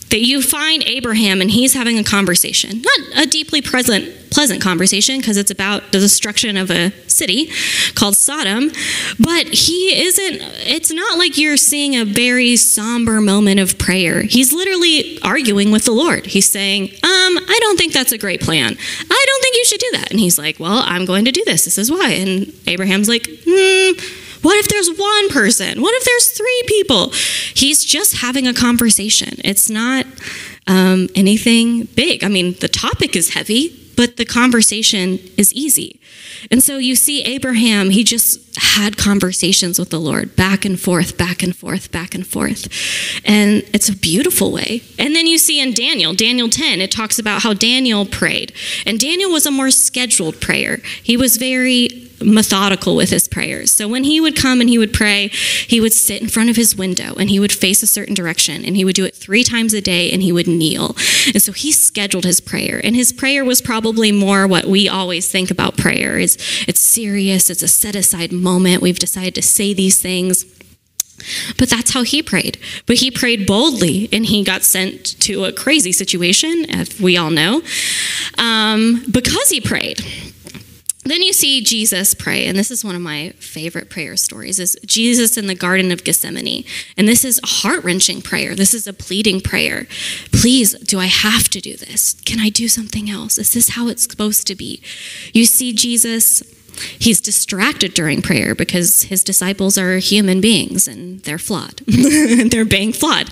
that 0.10 0.22
you 0.22 0.42
find 0.42 0.84
Abraham 0.84 1.42
and 1.42 1.52
he's 1.52 1.74
having 1.74 2.00
a 2.00 2.04
conversation, 2.04 2.82
not 2.82 3.24
a 3.24 3.26
deeply 3.26 3.62
present, 3.62 4.30
pleasant 4.30 4.62
conversation 4.62 5.20
because 5.20 5.38
it's 5.38 5.52
about 5.52 5.92
the 5.92 6.00
destruction 6.00 6.56
of 6.56 6.72
a 6.72 6.92
city 7.10 7.52
called 7.96 8.16
Sodom, 8.16 8.72
but 9.20 9.48
he 9.48 10.02
isn't, 10.02 10.42
it's 10.68 10.92
not 10.92 11.18
like 11.18 11.38
you're 11.38 11.58
seeing 11.58 11.96
a 11.96 12.06
very 12.06 12.56
somber 12.56 13.20
moment 13.20 13.60
of 13.60 13.78
prayer. 13.78 14.22
He's 14.22 14.54
literally 14.54 15.20
arguing 15.24 15.72
with 15.72 15.86
the 15.86 15.92
Lord. 15.94 16.26
He's 16.26 16.50
saying, 16.50 16.84
um, 16.84 17.38
I 17.38 17.58
don't 17.62 17.78
think 17.78 17.94
that's 17.94 18.12
a 18.12 18.18
great 18.18 18.42
plan. 18.42 18.78
I 18.78 19.26
don't 19.28 19.42
think 19.42 19.56
you 19.56 19.66
should 19.66 19.80
do 19.80 19.92
that. 19.94 20.12
And 20.12 20.20
he's 20.20 20.38
like, 20.38 20.60
well, 20.60 20.84
I'm 20.86 21.06
going 21.06 21.26
to 21.26 21.32
do 21.32 21.44
this. 21.46 21.66
This 21.66 21.78
is 21.78 21.92
why. 21.92 22.12
And 22.12 22.54
Abraham's 22.66 23.10
like, 23.10 23.28
hmm 23.46 24.24
what 24.48 24.56
if 24.60 24.70
there's 24.70 24.90
one 24.98 25.28
person? 25.28 25.82
What 25.82 25.94
if 25.98 26.06
there's 26.06 26.30
three 26.30 26.64
people? 26.68 27.10
He's 27.54 27.84
just 27.84 28.22
having 28.22 28.48
a 28.48 28.54
conversation. 28.54 29.42
It's 29.44 29.70
not 29.70 30.06
um, 30.68 31.10
anything 31.16 31.84
big. 31.84 32.24
I 32.24 32.30
mean, 32.30 32.56
the 32.62 32.70
topic 32.70 33.18
is 33.18 33.34
heavy, 33.34 33.78
but 33.98 34.16
the 34.16 34.24
conversation 34.24 35.20
is 35.36 35.52
easy. 35.52 36.00
And 36.50 36.64
so 36.64 36.78
you 36.78 36.96
see 36.96 37.24
Abraham, 37.24 37.90
he 37.90 38.06
just 38.06 38.40
had 38.56 38.96
conversations 38.96 39.80
with 39.80 39.90
the 39.90 40.00
Lord 40.00 40.38
back 40.38 40.64
and 40.64 40.80
forth, 40.80 41.18
back 41.18 41.44
and 41.44 41.54
forth, 41.54 41.92
back 41.92 42.16
and 42.16 42.26
forth. 42.26 42.70
And 43.26 43.64
it's 43.74 43.90
a 43.90 43.98
beautiful 43.98 44.54
way. 44.54 44.82
And 44.98 45.14
then 45.14 45.28
you 45.28 45.40
see 45.40 45.60
in 45.60 45.74
Daniel, 45.74 46.14
Daniel 46.14 46.48
10, 46.48 46.80
it 46.80 46.90
talks 46.90 47.20
about 47.20 47.42
how 47.42 47.54
Daniel 47.54 48.06
prayed. 48.06 48.54
And 48.86 48.98
Daniel 48.98 49.30
was 49.30 49.46
a 49.46 49.52
more 49.52 49.72
scheduled 49.72 50.40
prayer. 50.40 50.78
He 51.04 51.18
was 51.18 51.36
very 51.36 52.07
methodical 52.22 52.96
with 52.96 53.10
his 53.10 53.28
prayers. 53.28 53.72
So 53.72 53.88
when 53.88 54.04
he 54.04 54.20
would 54.20 54.36
come 54.36 54.60
and 54.62 54.70
he 54.70 54.78
would 54.78 54.94
pray, 54.94 55.30
he 55.68 55.80
would 55.80 55.94
sit 55.94 56.22
in 56.22 56.30
front 56.30 56.50
of 56.50 56.56
his 56.56 56.76
window 56.76 57.16
and 57.16 57.30
he 57.30 57.40
would 57.40 57.52
face 57.52 57.84
a 57.84 57.88
certain 57.88 58.14
direction 58.14 58.66
and 58.66 58.76
he 58.76 58.84
would 58.84 58.96
do 58.96 59.06
it 59.06 59.16
three 59.16 59.44
times 59.44 59.74
a 59.74 59.82
day 59.82 60.12
and 60.12 60.22
he 60.22 60.32
would 60.32 60.48
kneel. 60.48 60.96
And 61.34 61.42
so 61.42 61.52
he 61.52 61.72
scheduled 61.72 62.26
his 62.26 62.40
prayer. 62.40 62.82
And 62.84 62.96
his 62.96 63.12
prayer 63.12 63.46
was 63.46 63.62
probably 63.62 64.12
more 64.12 64.48
what 64.48 64.66
we 64.66 64.88
always 64.88 65.32
think 65.32 65.52
about 65.52 65.78
prayer 65.78 66.18
is 66.18 66.38
it's 66.68 66.82
serious, 66.82 67.50
it's 67.50 67.64
a 67.64 67.68
set 67.68 67.96
aside 67.96 68.32
moment. 68.32 68.82
We've 68.82 69.00
decided 69.00 69.36
to 69.36 69.42
say 69.42 69.74
these 69.74 70.02
things. 70.02 70.46
But 71.58 71.70
that's 71.70 71.92
how 71.92 72.04
he 72.04 72.22
prayed. 72.22 72.60
But 72.86 72.98
he 72.98 73.10
prayed 73.10 73.48
boldly 73.48 74.08
and 74.12 74.26
he 74.26 74.44
got 74.44 74.64
sent 74.64 75.20
to 75.22 75.46
a 75.46 75.52
crazy 75.52 75.92
situation, 75.92 76.70
as 76.70 77.00
we 77.00 77.18
all 77.18 77.32
know, 77.32 77.64
um, 78.38 79.04
because 79.10 79.50
he 79.50 79.60
prayed. 79.60 80.02
Then 81.08 81.22
you 81.22 81.34
see 81.34 81.62
Jesus 81.62 82.14
pray, 82.14 82.46
and 82.48 82.58
this 82.58 82.72
is 82.72 82.84
one 82.84 82.96
of 82.96 83.02
my 83.02 83.30
favorite 83.40 83.90
prayer 83.90 84.18
stories 84.18 84.60
is 84.60 84.78
Jesus 84.86 85.38
in 85.38 85.48
the 85.48 85.56
Garden 85.56 85.92
of 85.92 86.04
Gethsemane. 86.04 86.66
And 86.98 87.08
this 87.08 87.24
is 87.24 87.40
a 87.44 87.48
heart-wrenching 87.48 88.22
prayer. 88.22 88.56
This 88.56 88.74
is 88.74 88.88
a 88.88 88.94
pleading 88.94 89.42
prayer. 89.42 89.88
Please, 90.32 90.74
do 90.80 91.00
I 91.00 91.06
have 91.06 91.50
to 91.50 91.62
do 91.62 91.78
this? 91.78 92.14
Can 92.26 92.40
I 92.40 92.50
do 92.50 92.68
something 92.68 93.10
else? 93.10 93.38
Is 93.38 93.54
this 93.54 93.70
how 93.70 93.88
it's 93.88 94.04
supposed 94.04 94.48
to 94.48 94.56
be? 94.56 94.82
You 95.34 95.46
see 95.46 95.74
Jesus 95.74 96.44
he's 97.00 97.22
distracted 97.22 97.94
during 97.94 98.22
prayer 98.22 98.54
because 98.54 99.04
his 99.04 99.24
disciples 99.24 99.78
are 99.78 99.98
human 99.98 100.42
beings 100.42 100.88
and 100.88 101.22
they're 101.24 101.38
flawed. 101.40 101.82
they're 101.88 102.66
being 102.66 102.94
flawed. 102.94 103.30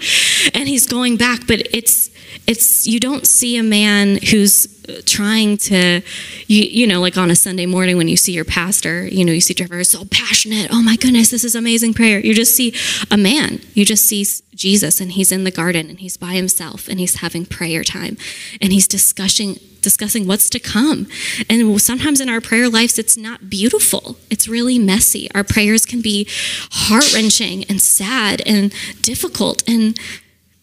And 0.54 0.68
he's 0.68 0.88
going 0.88 1.18
back, 1.18 1.48
but 1.48 1.60
it's 1.72 2.10
it's 2.48 2.88
you 2.88 3.00
don't 3.00 3.26
see 3.26 3.58
a 3.58 3.64
man 3.64 4.18
who's 4.30 4.68
uh, 4.88 5.02
trying 5.06 5.58
to 5.58 6.02
you, 6.48 6.64
you 6.64 6.88
know 6.88 7.02
like 7.02 7.18
on 7.18 7.32
a 7.32 7.36
sunday 7.36 7.66
morning 7.66 7.98
when 7.98 8.08
you 8.08 8.18
see 8.18 8.32
your 8.32 8.46
pastor 8.46 9.08
you 9.08 9.26
know 9.26 9.32
you 9.32 9.42
see 9.42 9.54
trevor 9.54 9.84
so 9.84 10.06
passionate. 10.06 10.70
Oh 10.72 10.82
my 10.82 10.96
goodness 10.96 11.32
this 11.32 11.44
is 11.44 11.56
amazing 11.56 11.94
prayer. 11.94 12.20
You 12.20 12.34
just 12.34 12.56
see 12.56 12.74
a 13.10 13.18
man. 13.18 13.62
You 13.74 13.86
just 13.86 14.06
see 14.06 14.26
jesus 14.54 15.02
and 15.02 15.14
he's 15.14 15.32
in 15.32 15.44
the 15.44 15.52
garden 15.52 15.90
and 15.90 16.00
he's 16.00 16.18
by 16.18 16.34
himself 16.34 16.88
and 16.88 17.00
he's 17.00 17.16
having 17.16 17.46
prayer 17.46 17.84
time 17.84 18.18
and 18.62 18.72
he's 18.72 18.88
discussing 18.88 19.60
discussing 19.82 20.26
what's 20.26 20.50
to 20.50 20.60
come. 20.60 21.08
And 21.48 21.80
sometimes 21.80 22.20
in 22.20 22.28
our 22.28 22.42
prayer 22.42 22.68
lives 22.68 22.98
it's 22.98 23.16
not 23.16 23.50
beautiful. 23.50 24.18
It's 24.32 24.48
really 24.48 24.80
messy. 24.80 25.30
Our 25.36 25.44
prayers 25.44 25.86
can 25.86 26.02
be 26.02 26.28
heart-wrenching 26.72 27.66
and 27.66 27.80
sad 27.82 28.42
and 28.46 28.74
difficult 29.02 29.64
and 29.70 29.98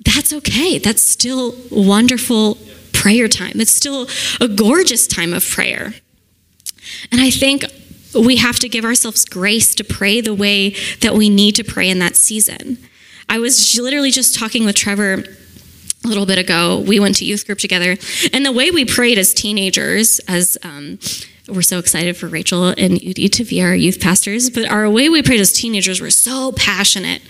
that's 0.04 0.32
okay. 0.32 0.78
That's 0.78 1.02
still 1.02 1.54
wonderful 1.70 2.58
prayer 2.92 3.28
time. 3.28 3.60
It's 3.60 3.72
still 3.72 4.08
a 4.40 4.48
gorgeous 4.48 5.06
time 5.06 5.32
of 5.32 5.44
prayer. 5.44 5.94
And 7.10 7.20
I 7.20 7.30
think 7.30 7.64
we 8.14 8.36
have 8.36 8.58
to 8.60 8.68
give 8.68 8.84
ourselves 8.84 9.24
grace 9.24 9.74
to 9.76 9.84
pray 9.84 10.20
the 10.20 10.34
way 10.34 10.70
that 11.00 11.14
we 11.14 11.28
need 11.28 11.54
to 11.56 11.64
pray 11.64 11.88
in 11.88 11.98
that 12.00 12.16
season. 12.16 12.78
I 13.28 13.38
was 13.38 13.78
literally 13.78 14.10
just 14.10 14.38
talking 14.38 14.64
with 14.64 14.76
Trevor 14.76 15.24
a 16.04 16.08
little 16.08 16.26
bit 16.26 16.38
ago. 16.38 16.80
We 16.86 17.00
went 17.00 17.16
to 17.16 17.24
youth 17.24 17.46
group 17.46 17.58
together, 17.58 17.96
and 18.32 18.44
the 18.44 18.52
way 18.52 18.70
we 18.70 18.84
prayed 18.84 19.18
as 19.18 19.32
teenagers, 19.32 20.18
as 20.28 20.58
um, 20.62 20.98
we're 21.48 21.62
so 21.62 21.78
excited 21.78 22.16
for 22.16 22.28
Rachel 22.28 22.66
and 22.68 23.00
Udi 23.00 23.30
to 23.32 23.44
be 23.44 23.62
our 23.62 23.74
youth 23.74 24.00
pastors, 24.00 24.50
but 24.50 24.68
our 24.68 24.88
way 24.90 25.08
we 25.08 25.22
prayed 25.22 25.40
as 25.40 25.52
teenagers 25.52 26.00
were 26.00 26.10
so 26.10 26.52
passionate. 26.52 27.22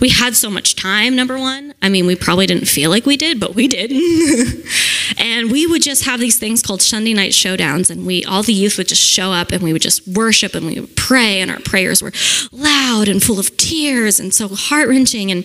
We 0.00 0.08
had 0.08 0.34
so 0.34 0.50
much 0.50 0.74
time, 0.74 1.16
number 1.16 1.38
one. 1.38 1.74
I 1.80 1.88
mean, 1.88 2.06
we 2.06 2.16
probably 2.16 2.46
didn't 2.46 2.66
feel 2.66 2.90
like 2.90 3.06
we 3.06 3.16
did, 3.16 3.40
but 3.40 3.54
we 3.54 3.68
did. 3.68 3.90
and 5.18 5.50
we 5.50 5.66
would 5.66 5.82
just 5.82 6.04
have 6.04 6.20
these 6.20 6.38
things 6.38 6.62
called 6.62 6.82
Sunday 6.82 7.14
night 7.14 7.32
showdowns, 7.32 7.90
and 7.90 8.06
we 8.06 8.24
all 8.24 8.42
the 8.42 8.52
youth 8.52 8.78
would 8.78 8.88
just 8.88 9.02
show 9.02 9.32
up 9.32 9.52
and 9.52 9.62
we 9.62 9.72
would 9.72 9.82
just 9.82 10.06
worship 10.08 10.54
and 10.54 10.66
we 10.66 10.80
would 10.80 10.96
pray, 10.96 11.40
and 11.40 11.50
our 11.50 11.60
prayers 11.60 12.02
were 12.02 12.12
loud 12.52 13.08
and 13.08 13.22
full 13.22 13.38
of 13.38 13.56
tears 13.56 14.18
and 14.18 14.34
so 14.34 14.48
heart 14.48 14.88
wrenching. 14.88 15.30
And 15.30 15.44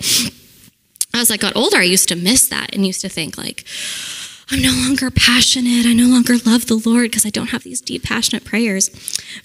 as 1.14 1.32
I 1.32 1.38
got 1.38 1.56
older, 1.56 1.78
I 1.78 1.84
used 1.84 2.10
to 2.10 2.16
miss 2.16 2.48
that 2.50 2.74
and 2.74 2.86
used 2.86 3.02
to 3.02 3.10
think 3.10 3.38
like, 3.38 3.66
I'm 4.52 4.62
no 4.62 4.72
longer 4.72 5.12
passionate. 5.12 5.86
I 5.86 5.94
no 5.94 6.08
longer 6.08 6.36
love 6.44 6.66
the 6.66 6.82
Lord 6.84 7.12
because 7.12 7.26
I 7.26 7.30
don't 7.30 7.50
have 7.50 7.64
these 7.64 7.82
deep, 7.82 8.04
passionate 8.04 8.46
prayers. 8.46 8.90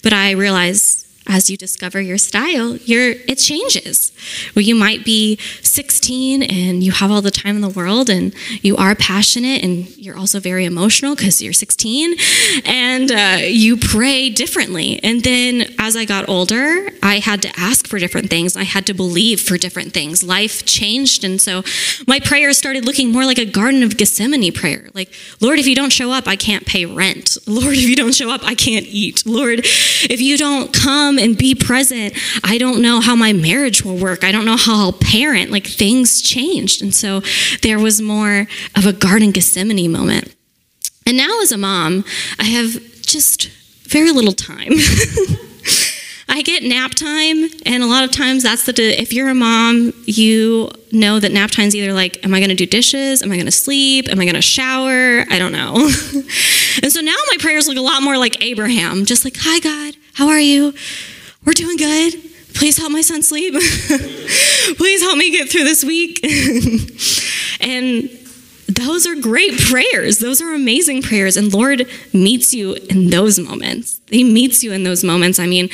But 0.01 0.13
I 0.13 0.31
realize 0.31 1.04
as 1.27 1.49
you 1.49 1.57
discover 1.57 1.99
your 2.01 2.17
style, 2.17 2.77
your 2.77 3.11
it 3.27 3.35
changes. 3.35 4.11
Where 4.53 4.63
you 4.63 4.75
might 4.75 5.03
be 5.03 5.37
16 5.61 6.43
and 6.43 6.83
you 6.83 6.91
have 6.91 7.11
all 7.11 7.21
the 7.21 7.31
time 7.31 7.55
in 7.55 7.61
the 7.61 7.69
world 7.69 8.09
and 8.09 8.33
you 8.61 8.75
are 8.77 8.95
passionate 8.95 9.63
and 9.63 9.95
you're 9.97 10.17
also 10.17 10.39
very 10.39 10.65
emotional 10.65 11.15
because 11.15 11.41
you're 11.41 11.53
16 11.53 12.15
and 12.65 13.11
uh, 13.11 13.37
you 13.41 13.77
pray 13.77 14.29
differently. 14.29 14.99
And 15.03 15.23
then 15.23 15.73
as 15.79 15.95
I 15.95 16.05
got 16.05 16.29
older, 16.29 16.89
I 17.01 17.19
had 17.19 17.41
to 17.43 17.59
ask 17.59 17.87
for 17.87 17.99
different 17.99 18.29
things. 18.29 18.55
I 18.55 18.63
had 18.63 18.85
to 18.87 18.93
believe 18.93 19.41
for 19.41 19.57
different 19.57 19.93
things. 19.93 20.23
Life 20.23 20.65
changed, 20.65 21.23
and 21.23 21.39
so 21.39 21.63
my 22.07 22.19
prayers 22.19 22.57
started 22.57 22.85
looking 22.85 23.11
more 23.11 23.25
like 23.25 23.37
a 23.37 23.45
Garden 23.45 23.83
of 23.83 23.97
Gethsemane 23.97 24.51
prayer. 24.51 24.89
Like, 24.93 25.11
Lord, 25.39 25.59
if 25.59 25.67
you 25.67 25.75
don't 25.75 25.91
show 25.91 26.11
up, 26.11 26.27
I 26.27 26.35
can't 26.35 26.65
pay 26.65 26.85
rent. 26.85 27.37
Lord, 27.47 27.75
if 27.75 27.87
you 27.87 27.95
don't 27.95 28.13
show 28.13 28.29
up, 28.29 28.43
I 28.43 28.55
can't 28.55 28.85
eat. 28.85 29.25
Lord, 29.25 29.59
if 29.63 30.21
you 30.21 30.37
don't 30.37 30.73
come 30.73 31.14
come 31.15 31.23
and 31.23 31.37
be 31.37 31.55
present. 31.55 32.13
I 32.43 32.57
don't 32.57 32.81
know 32.81 32.99
how 32.99 33.15
my 33.15 33.33
marriage 33.33 33.83
will 33.83 33.97
work. 33.97 34.23
I 34.23 34.31
don't 34.31 34.45
know 34.45 34.57
how 34.57 34.85
I'll 34.85 34.93
parent. 34.93 35.51
Like 35.51 35.67
things 35.67 36.21
changed. 36.21 36.81
And 36.81 36.93
so 36.93 37.21
there 37.61 37.79
was 37.79 38.01
more 38.01 38.47
of 38.75 38.85
a 38.85 38.93
Garden 38.93 39.31
Gethsemane 39.31 39.91
moment. 39.91 40.35
And 41.07 41.17
now, 41.17 41.41
as 41.41 41.51
a 41.51 41.57
mom, 41.57 42.03
I 42.39 42.45
have 42.45 42.81
just 43.01 43.49
very 43.83 44.11
little 44.11 44.33
time. 44.33 44.73
I 46.27 46.41
get 46.41 46.63
nap 46.63 46.95
time, 46.95 47.47
and 47.67 47.83
a 47.83 47.85
lot 47.85 48.03
of 48.03 48.09
times 48.09 48.41
that's 48.41 48.65
the. 48.65 48.73
If 48.99 49.13
you're 49.13 49.29
a 49.29 49.35
mom, 49.35 49.93
you 50.05 50.71
know 50.91 51.19
that 51.19 51.31
nap 51.31 51.51
time's 51.51 51.75
either 51.75 51.93
like, 51.93 52.25
am 52.25 52.33
I 52.33 52.39
going 52.39 52.49
to 52.49 52.55
do 52.55 52.65
dishes? 52.65 53.21
Am 53.21 53.31
I 53.31 53.35
going 53.35 53.45
to 53.45 53.51
sleep? 53.51 54.09
Am 54.09 54.19
I 54.19 54.25
going 54.25 54.35
to 54.35 54.41
shower? 54.41 55.23
I 55.29 55.37
don't 55.37 55.51
know. 55.51 55.75
and 56.81 56.91
so 56.91 57.01
now 57.01 57.15
my 57.29 57.37
prayers 57.39 57.67
look 57.67 57.77
a 57.77 57.81
lot 57.81 58.01
more 58.01 58.17
like 58.17 58.43
Abraham, 58.43 59.05
just 59.05 59.23
like, 59.23 59.35
hi 59.37 59.59
God, 59.59 59.95
how 60.15 60.29
are 60.29 60.39
you? 60.39 60.73
We're 61.45 61.53
doing 61.53 61.77
good. 61.77 62.13
Please 62.53 62.77
help 62.77 62.91
my 62.91 63.01
son 63.01 63.21
sleep. 63.21 63.53
Please 64.77 65.01
help 65.01 65.17
me 65.17 65.29
get 65.29 65.49
through 65.49 65.65
this 65.65 65.83
week. 65.83 66.19
and 67.61 68.09
those 68.67 69.05
are 69.05 69.15
great 69.15 69.59
prayers. 69.59 70.19
Those 70.19 70.41
are 70.41 70.53
amazing 70.53 71.01
prayers. 71.01 71.35
And 71.35 71.53
Lord 71.53 71.87
meets 72.13 72.53
you 72.53 72.73
in 72.89 73.09
those 73.09 73.37
moments. 73.37 73.99
He 74.07 74.23
meets 74.23 74.63
you 74.63 74.71
in 74.71 74.83
those 74.83 75.03
moments. 75.03 75.37
I 75.37 75.47
mean, 75.47 75.69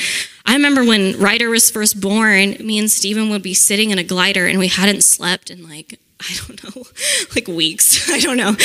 I 0.45 0.53
remember 0.53 0.83
when 0.83 1.19
Ryder 1.19 1.49
was 1.49 1.69
first 1.69 2.01
born, 2.01 2.55
me 2.65 2.79
and 2.79 2.89
Stephen 2.89 3.29
would 3.29 3.43
be 3.43 3.53
sitting 3.53 3.91
in 3.91 3.99
a 3.99 4.03
glider 4.03 4.47
and 4.47 4.57
we 4.57 4.67
hadn't 4.67 5.03
slept 5.03 5.51
in 5.51 5.69
like 5.69 5.99
I 6.29 6.35
don't 6.47 6.75
know, 6.75 6.83
like 7.35 7.47
weeks. 7.47 8.09
I 8.11 8.19
don't 8.19 8.37
know. 8.37 8.55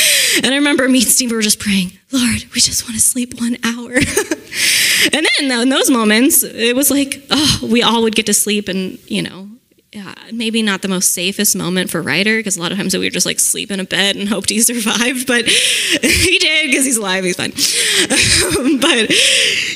And 0.42 0.46
I 0.46 0.56
remember 0.56 0.88
me 0.88 0.98
and 0.98 1.08
Steve 1.08 1.32
were 1.32 1.42
just 1.42 1.60
praying, 1.60 1.92
Lord, 2.12 2.44
we 2.54 2.60
just 2.60 2.84
want 2.84 2.94
to 2.94 3.00
sleep 3.00 3.40
one 3.40 3.56
hour. 3.64 3.94
and 3.94 5.26
then 5.26 5.62
in 5.62 5.68
those 5.68 5.90
moments, 5.90 6.42
it 6.42 6.76
was 6.76 6.90
like, 6.90 7.22
oh, 7.30 7.60
we 7.62 7.82
all 7.82 8.02
would 8.02 8.14
get 8.14 8.26
to 8.26 8.34
sleep 8.34 8.68
and, 8.68 8.98
you 9.10 9.22
know, 9.22 9.48
yeah, 9.96 10.14
maybe 10.30 10.60
not 10.60 10.82
the 10.82 10.88
most 10.88 11.14
safest 11.14 11.56
moment 11.56 11.88
for 11.88 12.02
Ryder 12.02 12.36
because 12.38 12.58
a 12.58 12.60
lot 12.60 12.70
of 12.70 12.76
times 12.76 12.92
we 12.92 13.00
would 13.00 13.14
just 13.14 13.24
like 13.24 13.40
sleep 13.40 13.70
in 13.70 13.80
a 13.80 13.84
bed 13.84 14.14
and 14.14 14.28
hoped 14.28 14.50
he 14.50 14.60
survived, 14.60 15.26
but 15.26 15.46
he 15.48 16.38
did 16.38 16.66
because 16.66 16.84
he's 16.84 16.98
alive, 16.98 17.24
he's 17.24 17.36
fine. 17.36 17.52
but 18.80 19.10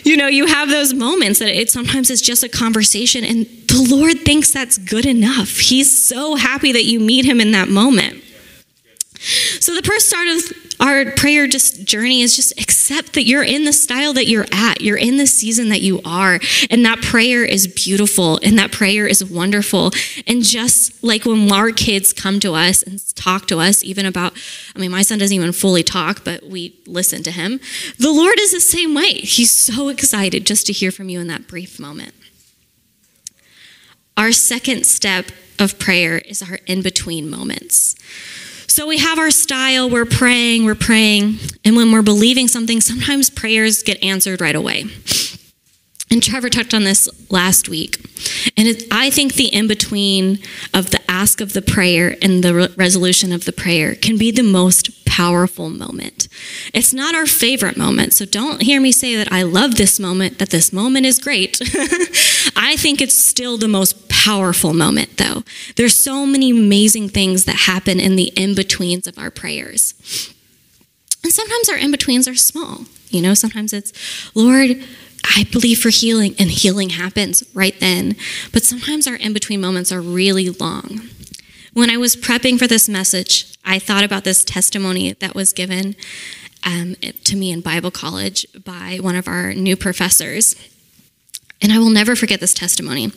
you 0.04 0.18
know, 0.18 0.26
you 0.26 0.44
have 0.44 0.68
those 0.68 0.92
moments 0.92 1.38
that 1.38 1.48
it 1.48 1.70
sometimes 1.70 2.10
is 2.10 2.20
just 2.20 2.44
a 2.44 2.50
conversation 2.50 3.24
and 3.24 3.46
the 3.68 3.86
Lord 3.88 4.20
thinks 4.20 4.52
that's 4.52 4.76
good 4.76 5.06
enough. 5.06 5.56
He's 5.56 5.90
so 5.90 6.34
happy 6.34 6.72
that 6.72 6.84
you 6.84 7.00
meet 7.00 7.24
him 7.24 7.40
in 7.40 7.52
that 7.52 7.70
moment. 7.70 8.22
So 9.60 9.74
the 9.74 9.82
first 9.82 10.06
start 10.06 10.28
of 10.28 10.52
our 10.80 11.12
prayer 11.12 11.46
just 11.46 11.84
journey 11.84 12.22
is 12.22 12.34
just 12.34 12.58
accept 12.58 13.12
that 13.12 13.24
you're 13.24 13.44
in 13.44 13.64
the 13.64 13.72
style 13.72 14.12
that 14.14 14.26
you're 14.26 14.46
at. 14.50 14.80
You're 14.80 14.96
in 14.96 15.18
the 15.18 15.26
season 15.26 15.68
that 15.68 15.82
you 15.82 16.00
are. 16.04 16.40
And 16.70 16.84
that 16.86 17.00
prayer 17.02 17.44
is 17.44 17.68
beautiful 17.68 18.40
and 18.42 18.58
that 18.58 18.72
prayer 18.72 19.06
is 19.06 19.22
wonderful. 19.22 19.92
And 20.26 20.42
just 20.42 21.04
like 21.04 21.24
when 21.26 21.52
our 21.52 21.70
kids 21.70 22.12
come 22.12 22.40
to 22.40 22.54
us 22.54 22.82
and 22.82 22.98
talk 23.14 23.46
to 23.48 23.60
us, 23.60 23.84
even 23.84 24.06
about, 24.06 24.32
I 24.74 24.78
mean, 24.78 24.90
my 24.90 25.02
son 25.02 25.18
doesn't 25.18 25.34
even 25.34 25.52
fully 25.52 25.82
talk, 25.82 26.24
but 26.24 26.44
we 26.44 26.80
listen 26.86 27.22
to 27.24 27.30
him. 27.30 27.60
The 27.98 28.10
Lord 28.10 28.40
is 28.40 28.52
the 28.52 28.60
same 28.60 28.94
way. 28.94 29.12
He's 29.12 29.52
so 29.52 29.88
excited 29.88 30.46
just 30.46 30.66
to 30.66 30.72
hear 30.72 30.90
from 30.90 31.08
you 31.08 31.20
in 31.20 31.26
that 31.26 31.46
brief 31.46 31.78
moment. 31.78 32.14
Our 34.16 34.32
second 34.32 34.86
step 34.86 35.26
of 35.58 35.78
prayer 35.78 36.18
is 36.18 36.42
our 36.42 36.58
in 36.66 36.82
between 36.82 37.28
moments. 37.28 37.96
So 38.70 38.86
we 38.86 38.98
have 38.98 39.18
our 39.18 39.32
style, 39.32 39.90
we're 39.90 40.04
praying, 40.04 40.64
we're 40.64 40.76
praying, 40.76 41.40
and 41.64 41.74
when 41.74 41.90
we're 41.90 42.02
believing 42.02 42.46
something, 42.46 42.80
sometimes 42.80 43.28
prayers 43.28 43.82
get 43.82 44.00
answered 44.00 44.40
right 44.40 44.54
away. 44.54 44.84
And 46.08 46.22
Trevor 46.22 46.48
touched 46.48 46.72
on 46.72 46.84
this 46.84 47.08
last 47.32 47.68
week. 47.68 47.98
And 48.56 48.68
it, 48.68 48.84
I 48.92 49.10
think 49.10 49.34
the 49.34 49.52
in 49.52 49.66
between 49.66 50.38
of 50.72 50.90
the 50.90 51.00
ask 51.10 51.40
of 51.40 51.52
the 51.52 51.62
prayer 51.62 52.16
and 52.22 52.44
the 52.44 52.54
re- 52.54 52.68
resolution 52.76 53.32
of 53.32 53.44
the 53.44 53.52
prayer 53.52 53.96
can 53.96 54.16
be 54.16 54.30
the 54.30 54.44
most 54.44 55.04
powerful 55.04 55.68
moment. 55.68 56.28
It's 56.72 56.94
not 56.94 57.16
our 57.16 57.26
favorite 57.26 57.76
moment. 57.76 58.12
So 58.12 58.24
don't 58.24 58.62
hear 58.62 58.80
me 58.80 58.92
say 58.92 59.16
that 59.16 59.32
I 59.32 59.42
love 59.42 59.74
this 59.74 59.98
moment, 59.98 60.38
that 60.38 60.50
this 60.50 60.72
moment 60.72 61.06
is 61.06 61.18
great. 61.18 61.60
I 62.56 62.76
think 62.78 63.00
it's 63.00 63.20
still 63.20 63.58
the 63.58 63.66
most 63.66 64.08
powerful 64.24 64.74
moment, 64.74 65.16
though. 65.16 65.42
There's 65.76 65.98
so 65.98 66.26
many 66.26 66.50
amazing 66.50 67.08
things 67.08 67.46
that 67.46 67.56
happen 67.56 67.98
in 67.98 68.16
the 68.16 68.32
in 68.36 68.54
betweens 68.54 69.06
of 69.06 69.18
our 69.18 69.30
prayers. 69.30 69.94
And 71.24 71.32
sometimes 71.32 71.68
our 71.68 71.76
in 71.76 71.90
betweens 71.90 72.28
are 72.28 72.34
small. 72.34 72.84
You 73.08 73.22
know, 73.22 73.34
sometimes 73.34 73.72
it's, 73.72 73.92
Lord, 74.34 74.82
I 75.24 75.46
believe 75.50 75.78
for 75.78 75.88
healing, 75.88 76.34
and 76.38 76.50
healing 76.50 76.90
happens 76.90 77.44
right 77.54 77.78
then. 77.80 78.16
But 78.52 78.62
sometimes 78.62 79.06
our 79.06 79.16
in 79.16 79.32
between 79.32 79.60
moments 79.60 79.90
are 79.90 80.02
really 80.02 80.50
long. 80.50 81.08
When 81.72 81.90
I 81.90 81.96
was 81.96 82.14
prepping 82.16 82.58
for 82.58 82.66
this 82.66 82.88
message, 82.88 83.56
I 83.64 83.78
thought 83.78 84.04
about 84.04 84.24
this 84.24 84.44
testimony 84.44 85.12
that 85.14 85.34
was 85.34 85.52
given 85.52 85.96
um, 86.64 86.94
to 87.24 87.36
me 87.36 87.50
in 87.50 87.60
Bible 87.60 87.90
college 87.90 88.46
by 88.64 88.98
one 89.00 89.16
of 89.16 89.28
our 89.28 89.54
new 89.54 89.76
professors. 89.76 90.56
And 91.62 91.72
I 91.72 91.78
will 91.78 91.90
never 91.90 92.16
forget 92.16 92.40
this 92.40 92.54
testimony. 92.54 93.12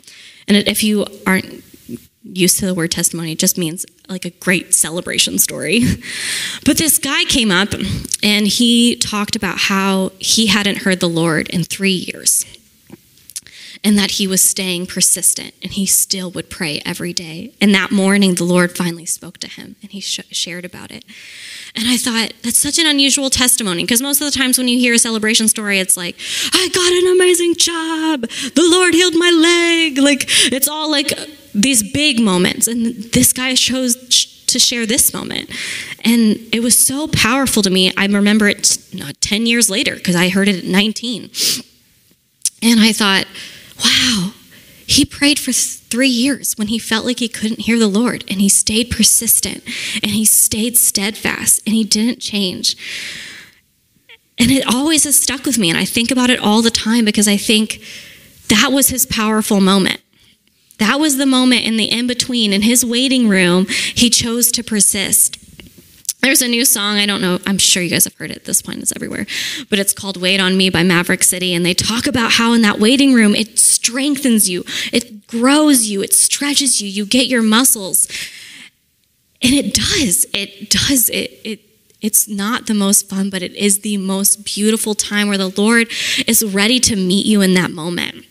And 0.47 0.57
if 0.57 0.83
you 0.83 1.05
aren't 1.25 1.63
used 2.23 2.59
to 2.59 2.65
the 2.65 2.73
word 2.73 2.91
testimony, 2.91 3.33
it 3.33 3.39
just 3.39 3.57
means 3.57 3.85
like 4.09 4.25
a 4.25 4.29
great 4.29 4.73
celebration 4.73 5.37
story. 5.39 5.83
But 6.65 6.77
this 6.77 6.97
guy 6.97 7.25
came 7.25 7.51
up 7.51 7.73
and 8.23 8.47
he 8.47 8.95
talked 8.95 9.35
about 9.35 9.57
how 9.57 10.13
he 10.19 10.47
hadn't 10.47 10.79
heard 10.79 11.01
the 11.01 11.09
Lord 11.09 11.49
in 11.49 11.65
three 11.65 11.91
years 11.91 12.45
and 13.83 13.97
that 13.97 14.11
he 14.11 14.27
was 14.27 14.41
staying 14.41 14.85
persistent 14.85 15.53
and 15.61 15.73
he 15.73 15.85
still 15.85 16.31
would 16.31 16.49
pray 16.49 16.81
every 16.85 17.11
day. 17.11 17.53
And 17.59 17.75
that 17.75 17.91
morning, 17.91 18.35
the 18.35 18.45
Lord 18.45 18.77
finally 18.77 19.05
spoke 19.05 19.39
to 19.39 19.47
him 19.47 19.75
and 19.81 19.91
he 19.91 19.99
sh- 19.99 20.21
shared 20.31 20.63
about 20.63 20.89
it. 20.89 21.03
And 21.75 21.87
I 21.87 21.97
thought, 21.97 22.33
that's 22.43 22.59
such 22.59 22.77
an 22.77 22.85
unusual 22.85 23.31
testimony 23.31 23.83
because 23.83 24.01
most 24.01 24.21
of 24.21 24.31
the 24.31 24.37
times 24.37 24.59
when 24.59 24.67
you 24.67 24.77
hear 24.77 24.93
a 24.93 24.99
celebration 24.99 25.47
story, 25.47 25.79
it's 25.79 25.97
like, 25.97 26.15
I 26.53 26.69
got 26.69 26.91
an 26.91 27.11
amazing 27.15 27.55
job. 27.55 28.21
The 28.53 28.69
Lord 28.71 28.93
healed 28.93 29.15
my 29.15 29.31
leg. 29.31 29.97
Like, 29.97 30.25
it's 30.51 30.67
all 30.67 30.91
like 30.91 31.11
these 31.55 31.81
big 31.91 32.19
moments. 32.19 32.67
And 32.67 32.95
this 33.11 33.33
guy 33.33 33.55
chose 33.55 33.95
to 34.45 34.59
share 34.59 34.85
this 34.85 35.13
moment. 35.13 35.49
And 36.05 36.37
it 36.53 36.61
was 36.61 36.79
so 36.79 37.07
powerful 37.07 37.63
to 37.63 37.71
me. 37.71 37.91
I 37.97 38.05
remember 38.05 38.47
it 38.47 38.77
not 38.93 39.19
10 39.21 39.47
years 39.47 39.67
later 39.67 39.95
because 39.95 40.15
I 40.15 40.29
heard 40.29 40.47
it 40.47 40.63
at 40.63 40.69
19. 40.69 41.31
And 42.61 42.79
I 42.79 42.93
thought, 42.93 43.25
wow, 43.83 44.33
he 44.85 45.05
prayed 45.05 45.39
for 45.39 45.51
three 45.51 46.09
years 46.09 46.57
when 46.57 46.67
he 46.67 46.79
felt 46.79 47.05
like 47.05 47.19
he 47.19 47.27
couldn't 47.27 47.61
hear 47.61 47.79
the 47.79 47.87
Lord, 47.87 48.23
and 48.27 48.41
he 48.41 48.49
stayed 48.49 48.89
persistent 48.89 49.63
and 50.01 50.11
he 50.11 50.25
stayed 50.25 50.77
steadfast 50.77 51.61
and 51.65 51.75
he 51.75 51.83
didn't 51.83 52.19
change. 52.19 52.75
And 54.37 54.49
it 54.51 54.65
always 54.65 55.03
has 55.03 55.17
stuck 55.17 55.45
with 55.45 55.57
me, 55.57 55.69
and 55.69 55.77
I 55.77 55.85
think 55.85 56.11
about 56.11 56.29
it 56.29 56.39
all 56.39 56.61
the 56.61 56.71
time 56.71 57.05
because 57.05 57.27
I 57.27 57.37
think 57.37 57.81
that 58.49 58.71
was 58.71 58.89
his 58.89 59.05
powerful 59.05 59.61
moment. 59.61 60.01
That 60.79 60.99
was 60.99 61.17
the 61.17 61.25
moment 61.25 61.63
in 61.65 61.77
the 61.77 61.85
in 61.85 62.07
between, 62.07 62.51
in 62.51 62.63
his 62.63 62.83
waiting 62.83 63.29
room, 63.29 63.67
he 63.67 64.09
chose 64.09 64.51
to 64.53 64.63
persist. 64.63 65.37
There's 66.23 66.41
a 66.41 66.47
new 66.47 66.63
song, 66.63 66.95
I 66.95 67.05
don't 67.05 67.21
know, 67.21 67.37
I'm 67.45 67.57
sure 67.57 67.83
you 67.83 67.89
guys 67.89 68.05
have 68.05 68.13
heard 68.13 68.31
it 68.31 68.37
at 68.37 68.45
this 68.45 68.61
point, 68.61 68.79
it's 68.79 68.93
everywhere, 68.95 69.25
but 69.69 69.77
it's 69.77 69.93
called 69.93 70.15
Wait 70.15 70.39
on 70.39 70.55
Me 70.55 70.69
by 70.69 70.81
Maverick 70.81 71.21
City. 71.21 71.53
And 71.53 71.65
they 71.65 71.73
talk 71.73 72.07
about 72.07 72.31
how 72.31 72.53
in 72.53 72.61
that 72.61 72.79
waiting 72.79 73.13
room, 73.13 73.35
it 73.35 73.59
strengthens 73.59 74.49
you, 74.49 74.63
it 74.93 75.27
grows 75.27 75.87
you, 75.87 76.01
it 76.01 76.13
stretches 76.13 76.81
you, 76.81 76.87
you 76.87 77.05
get 77.05 77.27
your 77.27 77.41
muscles. 77.41 78.07
And 79.41 79.53
it 79.53 79.73
does, 79.73 80.25
it 80.33 80.69
does, 80.69 81.09
it, 81.09 81.41
it 81.43 81.59
it's 81.99 82.29
not 82.29 82.67
the 82.67 82.73
most 82.73 83.09
fun, 83.09 83.29
but 83.29 83.41
it 83.41 83.53
is 83.55 83.81
the 83.81 83.97
most 83.97 84.45
beautiful 84.45 84.95
time 84.95 85.27
where 85.27 85.37
the 85.37 85.49
Lord 85.49 85.91
is 86.25 86.41
ready 86.41 86.79
to 86.81 86.95
meet 86.95 87.25
you 87.25 87.41
in 87.41 87.53
that 87.55 87.71
moment. 87.71 88.25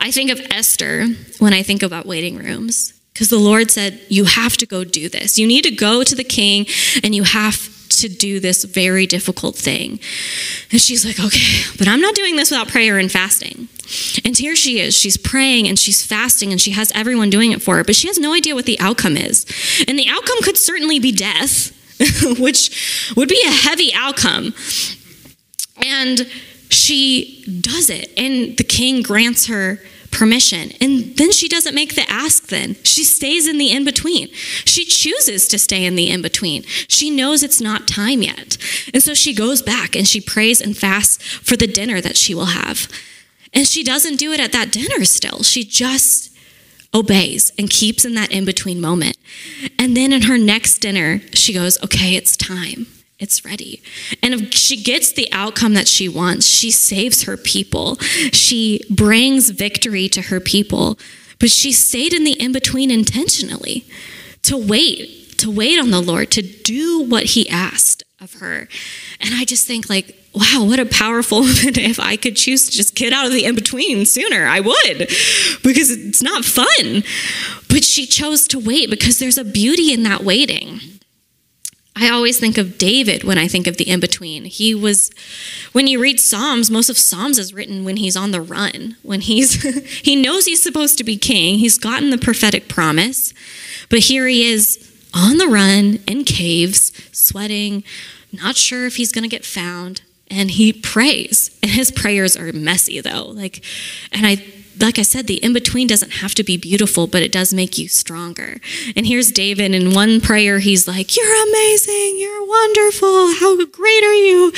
I 0.00 0.10
think 0.10 0.32
of 0.32 0.40
Esther 0.50 1.06
when 1.38 1.52
I 1.52 1.62
think 1.62 1.84
about 1.84 2.06
waiting 2.06 2.38
rooms 2.38 3.00
because 3.12 3.28
the 3.28 3.38
Lord 3.38 3.70
said, 3.70 4.00
You 4.08 4.24
have 4.24 4.56
to 4.58 4.66
go 4.66 4.84
do 4.84 5.08
this. 5.08 5.38
You 5.38 5.46
need 5.46 5.64
to 5.64 5.70
go 5.70 6.02
to 6.02 6.14
the 6.14 6.24
king 6.24 6.66
and 7.02 7.14
you 7.14 7.24
have 7.24 7.68
to 7.90 8.08
do 8.08 8.40
this 8.40 8.64
very 8.64 9.06
difficult 9.06 9.54
thing. 9.54 10.00
And 10.70 10.80
she's 10.80 11.04
like, 11.04 11.20
Okay, 11.20 11.62
but 11.78 11.88
I'm 11.88 12.00
not 12.00 12.14
doing 12.14 12.36
this 12.36 12.50
without 12.50 12.68
prayer 12.68 12.98
and 12.98 13.10
fasting. 13.10 13.68
And 14.24 14.36
here 14.36 14.56
she 14.56 14.80
is. 14.80 14.98
She's 14.98 15.16
praying 15.16 15.68
and 15.68 15.78
she's 15.78 16.04
fasting 16.04 16.52
and 16.52 16.60
she 16.60 16.70
has 16.70 16.90
everyone 16.94 17.30
doing 17.30 17.52
it 17.52 17.62
for 17.62 17.76
her, 17.76 17.84
but 17.84 17.96
she 17.96 18.06
has 18.06 18.18
no 18.18 18.32
idea 18.32 18.54
what 18.54 18.66
the 18.66 18.80
outcome 18.80 19.16
is. 19.16 19.44
And 19.86 19.98
the 19.98 20.08
outcome 20.08 20.38
could 20.42 20.56
certainly 20.56 20.98
be 20.98 21.12
death, 21.12 21.72
which 22.38 23.12
would 23.16 23.28
be 23.28 23.42
a 23.46 23.50
heavy 23.50 23.92
outcome. 23.94 24.54
And 25.84 26.26
she 26.70 27.44
does 27.60 27.90
it, 27.90 28.10
and 28.16 28.56
the 28.56 28.64
king 28.64 29.02
grants 29.02 29.46
her 29.46 29.78
permission. 30.12 30.70
And 30.80 31.16
then 31.16 31.32
she 31.32 31.48
doesn't 31.48 31.74
make 31.74 31.94
the 31.94 32.08
ask, 32.08 32.48
then. 32.48 32.76
She 32.84 33.02
stays 33.02 33.48
in 33.48 33.58
the 33.58 33.72
in 33.72 33.84
between. 33.84 34.28
She 34.32 34.84
chooses 34.84 35.48
to 35.48 35.58
stay 35.58 35.84
in 35.84 35.96
the 35.96 36.10
in 36.10 36.22
between. 36.22 36.62
She 36.88 37.10
knows 37.10 37.42
it's 37.42 37.60
not 37.60 37.88
time 37.88 38.22
yet. 38.22 38.56
And 38.94 39.02
so 39.02 39.14
she 39.14 39.34
goes 39.34 39.62
back 39.62 39.96
and 39.96 40.06
she 40.06 40.20
prays 40.20 40.60
and 40.60 40.76
fasts 40.76 41.22
for 41.22 41.56
the 41.56 41.66
dinner 41.66 42.00
that 42.00 42.16
she 42.16 42.34
will 42.34 42.46
have. 42.46 42.88
And 43.52 43.66
she 43.66 43.82
doesn't 43.82 44.16
do 44.16 44.32
it 44.32 44.40
at 44.40 44.52
that 44.52 44.70
dinner 44.70 45.04
still. 45.04 45.42
She 45.42 45.64
just 45.64 46.30
obeys 46.94 47.50
and 47.58 47.70
keeps 47.70 48.04
in 48.04 48.14
that 48.14 48.30
in 48.30 48.44
between 48.44 48.80
moment. 48.80 49.16
And 49.78 49.96
then 49.96 50.12
in 50.12 50.22
her 50.22 50.38
next 50.38 50.78
dinner, 50.78 51.20
she 51.32 51.52
goes, 51.52 51.82
Okay, 51.82 52.14
it's 52.14 52.36
time 52.36 52.86
it's 53.22 53.44
ready. 53.44 53.80
And 54.22 54.34
if 54.34 54.52
she 54.52 54.82
gets 54.82 55.12
the 55.12 55.32
outcome 55.32 55.74
that 55.74 55.86
she 55.86 56.08
wants, 56.08 56.46
she 56.46 56.70
saves 56.70 57.22
her 57.22 57.36
people. 57.36 57.96
She 58.32 58.80
brings 58.90 59.50
victory 59.50 60.08
to 60.08 60.22
her 60.22 60.40
people. 60.40 60.98
But 61.38 61.50
she 61.50 61.72
stayed 61.72 62.12
in 62.12 62.24
the 62.24 62.32
in 62.32 62.52
between 62.52 62.90
intentionally 62.90 63.84
to 64.42 64.56
wait, 64.56 65.38
to 65.38 65.50
wait 65.50 65.78
on 65.78 65.90
the 65.90 66.00
Lord, 66.00 66.30
to 66.32 66.42
do 66.42 67.00
what 67.00 67.24
he 67.24 67.48
asked 67.48 68.02
of 68.20 68.34
her. 68.34 68.68
And 69.20 69.34
I 69.34 69.44
just 69.44 69.66
think, 69.66 69.88
like, 69.88 70.16
wow, 70.34 70.64
what 70.64 70.80
a 70.80 70.86
powerful 70.86 71.40
woman. 71.40 71.78
If 71.78 72.00
I 72.00 72.16
could 72.16 72.36
choose 72.36 72.66
to 72.66 72.72
just 72.72 72.94
get 72.94 73.12
out 73.12 73.26
of 73.26 73.32
the 73.32 73.44
in 73.44 73.54
between 73.54 74.04
sooner, 74.04 74.46
I 74.46 74.60
would, 74.60 74.98
because 75.62 75.90
it's 75.90 76.22
not 76.22 76.44
fun. 76.44 77.04
But 77.68 77.84
she 77.84 78.06
chose 78.06 78.48
to 78.48 78.58
wait 78.58 78.90
because 78.90 79.18
there's 79.18 79.38
a 79.38 79.44
beauty 79.44 79.92
in 79.92 80.02
that 80.04 80.24
waiting. 80.24 80.80
I 81.94 82.08
always 82.08 82.40
think 82.40 82.56
of 82.56 82.78
David 82.78 83.22
when 83.22 83.36
I 83.36 83.46
think 83.48 83.66
of 83.66 83.76
the 83.76 83.88
in 83.88 84.00
between. 84.00 84.46
He 84.46 84.74
was, 84.74 85.10
when 85.72 85.86
you 85.86 86.00
read 86.00 86.18
Psalms, 86.18 86.70
most 86.70 86.88
of 86.88 86.96
Psalms 86.96 87.38
is 87.38 87.52
written 87.52 87.84
when 87.84 87.98
he's 87.98 88.16
on 88.16 88.30
the 88.30 88.40
run, 88.40 88.96
when 89.02 89.20
he's, 89.20 89.62
he 90.02 90.16
knows 90.16 90.46
he's 90.46 90.62
supposed 90.62 90.96
to 90.98 91.04
be 91.04 91.18
king. 91.18 91.58
He's 91.58 91.78
gotten 91.78 92.10
the 92.10 92.18
prophetic 92.18 92.68
promise, 92.68 93.34
but 93.90 94.00
here 94.00 94.26
he 94.26 94.50
is 94.50 94.90
on 95.12 95.36
the 95.36 95.48
run 95.48 95.98
in 96.06 96.24
caves, 96.24 96.92
sweating, 97.12 97.84
not 98.32 98.56
sure 98.56 98.86
if 98.86 98.96
he's 98.96 99.12
going 99.12 99.24
to 99.24 99.28
get 99.28 99.44
found. 99.44 100.02
And 100.30 100.52
he 100.52 100.72
prays, 100.72 101.54
and 101.62 101.72
his 101.72 101.90
prayers 101.90 102.38
are 102.38 102.50
messy 102.54 103.02
though. 103.02 103.26
Like, 103.26 103.62
and 104.10 104.26
I 104.26 104.36
like 104.80 104.98
I 104.98 105.02
said, 105.02 105.26
the 105.26 105.36
in 105.36 105.52
between 105.52 105.86
doesn't 105.86 106.14
have 106.14 106.34
to 106.34 106.44
be 106.44 106.56
beautiful, 106.56 107.06
but 107.06 107.22
it 107.22 107.32
does 107.32 107.52
make 107.52 107.78
you 107.78 107.88
stronger. 107.88 108.58
And 108.96 109.06
here's 109.06 109.30
David 109.30 109.74
in 109.74 109.94
one 109.94 110.20
prayer, 110.20 110.58
he's 110.58 110.88
like, 110.88 111.16
You're 111.16 111.48
amazing, 111.48 112.16
you're 112.18 112.46
wonderful, 112.46 113.34
how 113.34 113.64
great 113.66 114.04
are 114.04 114.14
you? 114.14 114.52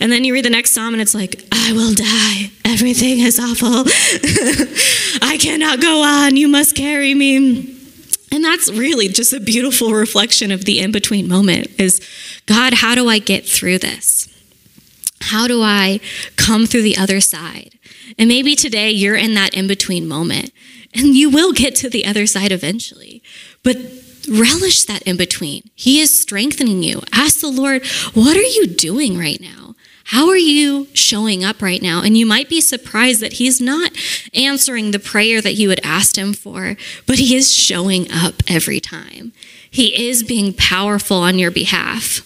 And 0.00 0.10
then 0.10 0.24
you 0.24 0.32
read 0.32 0.44
the 0.44 0.50
next 0.50 0.72
psalm 0.72 0.94
and 0.94 1.00
it's 1.00 1.14
like, 1.14 1.44
I 1.52 1.72
will 1.72 1.94
die, 1.94 2.50
everything 2.64 3.20
is 3.20 3.38
awful, 3.38 3.84
I 5.22 5.36
cannot 5.38 5.80
go 5.80 6.02
on, 6.02 6.36
you 6.36 6.48
must 6.48 6.74
carry 6.74 7.14
me. 7.14 7.74
And 8.30 8.44
that's 8.44 8.70
really 8.70 9.08
just 9.08 9.32
a 9.32 9.40
beautiful 9.40 9.92
reflection 9.92 10.50
of 10.50 10.64
the 10.64 10.80
in 10.80 10.92
between 10.92 11.28
moment 11.28 11.68
is 11.80 12.06
God, 12.46 12.74
how 12.74 12.94
do 12.94 13.08
I 13.08 13.18
get 13.18 13.46
through 13.46 13.78
this? 13.78 14.28
How 15.28 15.46
do 15.46 15.62
I 15.62 16.00
come 16.36 16.66
through 16.66 16.82
the 16.82 16.96
other 16.96 17.20
side? 17.20 17.78
And 18.18 18.28
maybe 18.28 18.54
today 18.54 18.90
you're 18.90 19.16
in 19.16 19.34
that 19.34 19.54
in 19.54 19.66
between 19.66 20.08
moment 20.08 20.52
and 20.94 21.14
you 21.14 21.30
will 21.30 21.52
get 21.52 21.74
to 21.76 21.90
the 21.90 22.06
other 22.06 22.26
side 22.26 22.52
eventually. 22.52 23.22
But 23.62 23.76
relish 24.28 24.84
that 24.84 25.02
in 25.02 25.16
between. 25.16 25.70
He 25.74 26.00
is 26.00 26.16
strengthening 26.16 26.82
you. 26.82 27.02
Ask 27.12 27.40
the 27.40 27.48
Lord, 27.48 27.86
what 28.14 28.36
are 28.36 28.40
you 28.42 28.66
doing 28.66 29.18
right 29.18 29.40
now? 29.40 29.74
How 30.04 30.28
are 30.28 30.38
you 30.38 30.88
showing 30.94 31.44
up 31.44 31.60
right 31.60 31.82
now? 31.82 32.02
And 32.02 32.16
you 32.16 32.24
might 32.24 32.48
be 32.48 32.62
surprised 32.62 33.20
that 33.20 33.34
He's 33.34 33.60
not 33.60 33.92
answering 34.32 34.90
the 34.90 34.98
prayer 34.98 35.42
that 35.42 35.54
you 35.54 35.68
had 35.68 35.80
asked 35.84 36.16
Him 36.16 36.32
for, 36.32 36.76
but 37.06 37.18
He 37.18 37.36
is 37.36 37.54
showing 37.54 38.10
up 38.10 38.42
every 38.48 38.80
time. 38.80 39.32
He 39.70 40.08
is 40.08 40.22
being 40.22 40.54
powerful 40.54 41.18
on 41.18 41.38
your 41.38 41.50
behalf. 41.50 42.22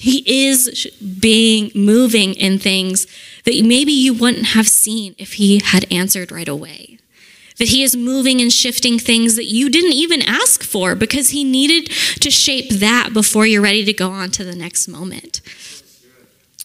He 0.00 0.24
is 0.26 0.90
being 1.20 1.70
moving 1.74 2.32
in 2.32 2.58
things 2.58 3.06
that 3.44 3.62
maybe 3.62 3.92
you 3.92 4.14
wouldn't 4.14 4.46
have 4.46 4.66
seen 4.66 5.14
if 5.18 5.34
he 5.34 5.60
had 5.62 5.84
answered 5.92 6.32
right 6.32 6.48
away. 6.48 6.96
That 7.58 7.68
he 7.68 7.82
is 7.82 7.94
moving 7.94 8.40
and 8.40 8.50
shifting 8.50 8.98
things 8.98 9.36
that 9.36 9.44
you 9.44 9.68
didn't 9.68 9.92
even 9.92 10.22
ask 10.22 10.62
for 10.62 10.94
because 10.94 11.30
he 11.30 11.44
needed 11.44 11.90
to 12.20 12.30
shape 12.30 12.70
that 12.70 13.10
before 13.12 13.44
you're 13.44 13.60
ready 13.60 13.84
to 13.84 13.92
go 13.92 14.10
on 14.10 14.30
to 14.30 14.42
the 14.42 14.56
next 14.56 14.88
moment. 14.88 15.42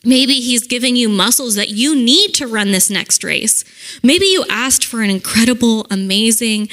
Maybe 0.05 0.35
he's 0.35 0.65
giving 0.65 0.95
you 0.95 1.09
muscles 1.09 1.55
that 1.55 1.71
you 1.71 1.93
need 1.93 2.33
to 2.35 2.47
run 2.47 2.71
this 2.71 2.89
next 2.89 3.21
race. 3.21 3.65
Maybe 4.01 4.27
you 4.27 4.45
asked 4.49 4.85
for 4.85 5.01
an 5.01 5.09
incredible, 5.09 5.85
amazing 5.91 6.69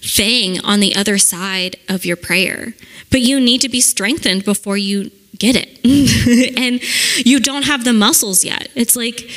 thing 0.00 0.60
on 0.60 0.78
the 0.78 0.94
other 0.94 1.18
side 1.18 1.74
of 1.88 2.04
your 2.04 2.16
prayer, 2.16 2.74
but 3.10 3.20
you 3.20 3.40
need 3.40 3.62
to 3.62 3.68
be 3.68 3.80
strengthened 3.80 4.44
before 4.44 4.76
you 4.76 5.10
get 5.38 5.56
it. 5.56 5.80
and 6.58 6.80
you 7.26 7.40
don't 7.40 7.64
have 7.64 7.84
the 7.84 7.92
muscles 7.92 8.44
yet. 8.44 8.68
It's 8.74 8.96
like 8.96 9.28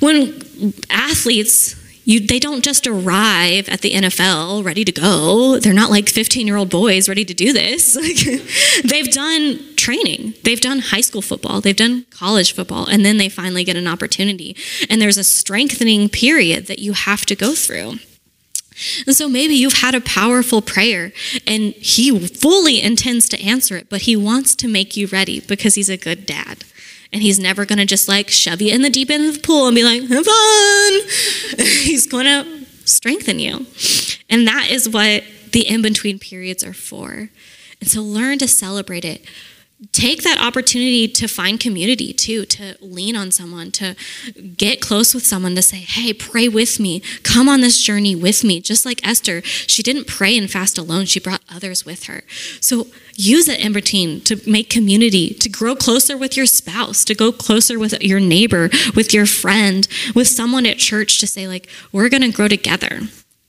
when 0.00 0.42
athletes 0.90 1.76
you, 2.04 2.18
they 2.18 2.40
don't 2.40 2.64
just 2.64 2.88
arrive 2.88 3.68
at 3.68 3.82
the 3.82 3.92
NFL 3.92 4.64
ready 4.64 4.84
to 4.84 4.90
go. 4.90 5.60
They're 5.60 5.72
not 5.72 5.90
like 5.90 6.08
15 6.08 6.46
year 6.46 6.56
old 6.56 6.68
boys 6.70 7.08
ready 7.08 7.24
to 7.24 7.34
do 7.34 7.52
this. 7.52 7.94
they've 8.84 9.10
done 9.12 9.60
training, 9.76 10.34
they've 10.42 10.60
done 10.60 10.80
high 10.80 11.02
school 11.02 11.22
football, 11.22 11.60
they've 11.60 11.76
done 11.76 12.06
college 12.10 12.52
football, 12.52 12.86
and 12.86 13.04
then 13.04 13.18
they 13.18 13.28
finally 13.28 13.64
get 13.64 13.76
an 13.76 13.86
opportunity. 13.86 14.56
And 14.88 15.00
there's 15.00 15.18
a 15.18 15.24
strengthening 15.24 16.08
period 16.08 16.66
that 16.66 16.80
you 16.80 16.94
have 16.94 17.24
to 17.26 17.36
go 17.36 17.54
through. 17.54 17.98
And 19.06 19.16
so 19.16 19.28
maybe 19.28 19.54
you've 19.54 19.74
had 19.74 19.94
a 19.94 20.00
powerful 20.00 20.62
prayer 20.62 21.12
and 21.46 21.72
he 21.74 22.16
fully 22.28 22.80
intends 22.80 23.28
to 23.30 23.40
answer 23.42 23.76
it, 23.76 23.88
but 23.88 24.02
he 24.02 24.16
wants 24.16 24.54
to 24.56 24.68
make 24.68 24.96
you 24.96 25.06
ready 25.06 25.40
because 25.40 25.74
he's 25.74 25.90
a 25.90 25.96
good 25.96 26.26
dad. 26.26 26.64
And 27.12 27.22
he's 27.22 27.38
never 27.40 27.66
going 27.66 27.78
to 27.78 27.86
just 27.86 28.08
like 28.08 28.28
shove 28.28 28.62
you 28.62 28.72
in 28.72 28.82
the 28.82 28.90
deep 28.90 29.10
end 29.10 29.26
of 29.26 29.34
the 29.34 29.40
pool 29.40 29.66
and 29.66 29.74
be 29.74 29.82
like, 29.82 30.02
have 30.02 30.24
fun. 30.24 31.66
he's 31.82 32.06
going 32.06 32.26
to 32.26 32.66
strengthen 32.84 33.38
you. 33.38 33.66
And 34.28 34.46
that 34.46 34.68
is 34.70 34.88
what 34.88 35.24
the 35.52 35.68
in 35.68 35.82
between 35.82 36.18
periods 36.18 36.62
are 36.62 36.72
for. 36.72 37.30
And 37.80 37.88
so 37.88 38.02
learn 38.02 38.38
to 38.38 38.48
celebrate 38.48 39.04
it 39.04 39.24
take 39.92 40.22
that 40.22 40.38
opportunity 40.40 41.08
to 41.08 41.26
find 41.26 41.58
community 41.58 42.12
too, 42.12 42.44
to 42.44 42.76
lean 42.80 43.16
on 43.16 43.30
someone, 43.30 43.70
to 43.72 43.96
get 44.56 44.80
close 44.80 45.14
with 45.14 45.26
someone, 45.26 45.54
to 45.54 45.62
say, 45.62 45.78
hey, 45.78 46.12
pray 46.12 46.48
with 46.48 46.78
me, 46.78 47.00
come 47.22 47.48
on 47.48 47.60
this 47.60 47.82
journey 47.82 48.14
with 48.14 48.44
me. 48.44 48.60
Just 48.60 48.84
like 48.84 49.06
Esther, 49.06 49.42
she 49.42 49.82
didn't 49.82 50.06
pray 50.06 50.36
and 50.36 50.50
fast 50.50 50.76
alone, 50.76 51.06
she 51.06 51.20
brought 51.20 51.42
others 51.48 51.86
with 51.86 52.04
her. 52.04 52.22
So 52.60 52.88
use 53.14 53.48
it 53.48 53.60
in 53.60 53.72
between 53.72 54.20
to 54.22 54.40
make 54.48 54.68
community, 54.68 55.32
to 55.34 55.48
grow 55.48 55.74
closer 55.74 56.16
with 56.16 56.36
your 56.36 56.46
spouse, 56.46 57.04
to 57.06 57.14
go 57.14 57.32
closer 57.32 57.78
with 57.78 58.00
your 58.02 58.20
neighbor, 58.20 58.68
with 58.94 59.14
your 59.14 59.26
friend, 59.26 59.88
with 60.14 60.28
someone 60.28 60.66
at 60.66 60.78
church 60.78 61.18
to 61.20 61.26
say, 61.26 61.48
like, 61.48 61.68
we're 61.92 62.08
going 62.08 62.22
to 62.22 62.32
grow 62.32 62.48
together 62.48 63.00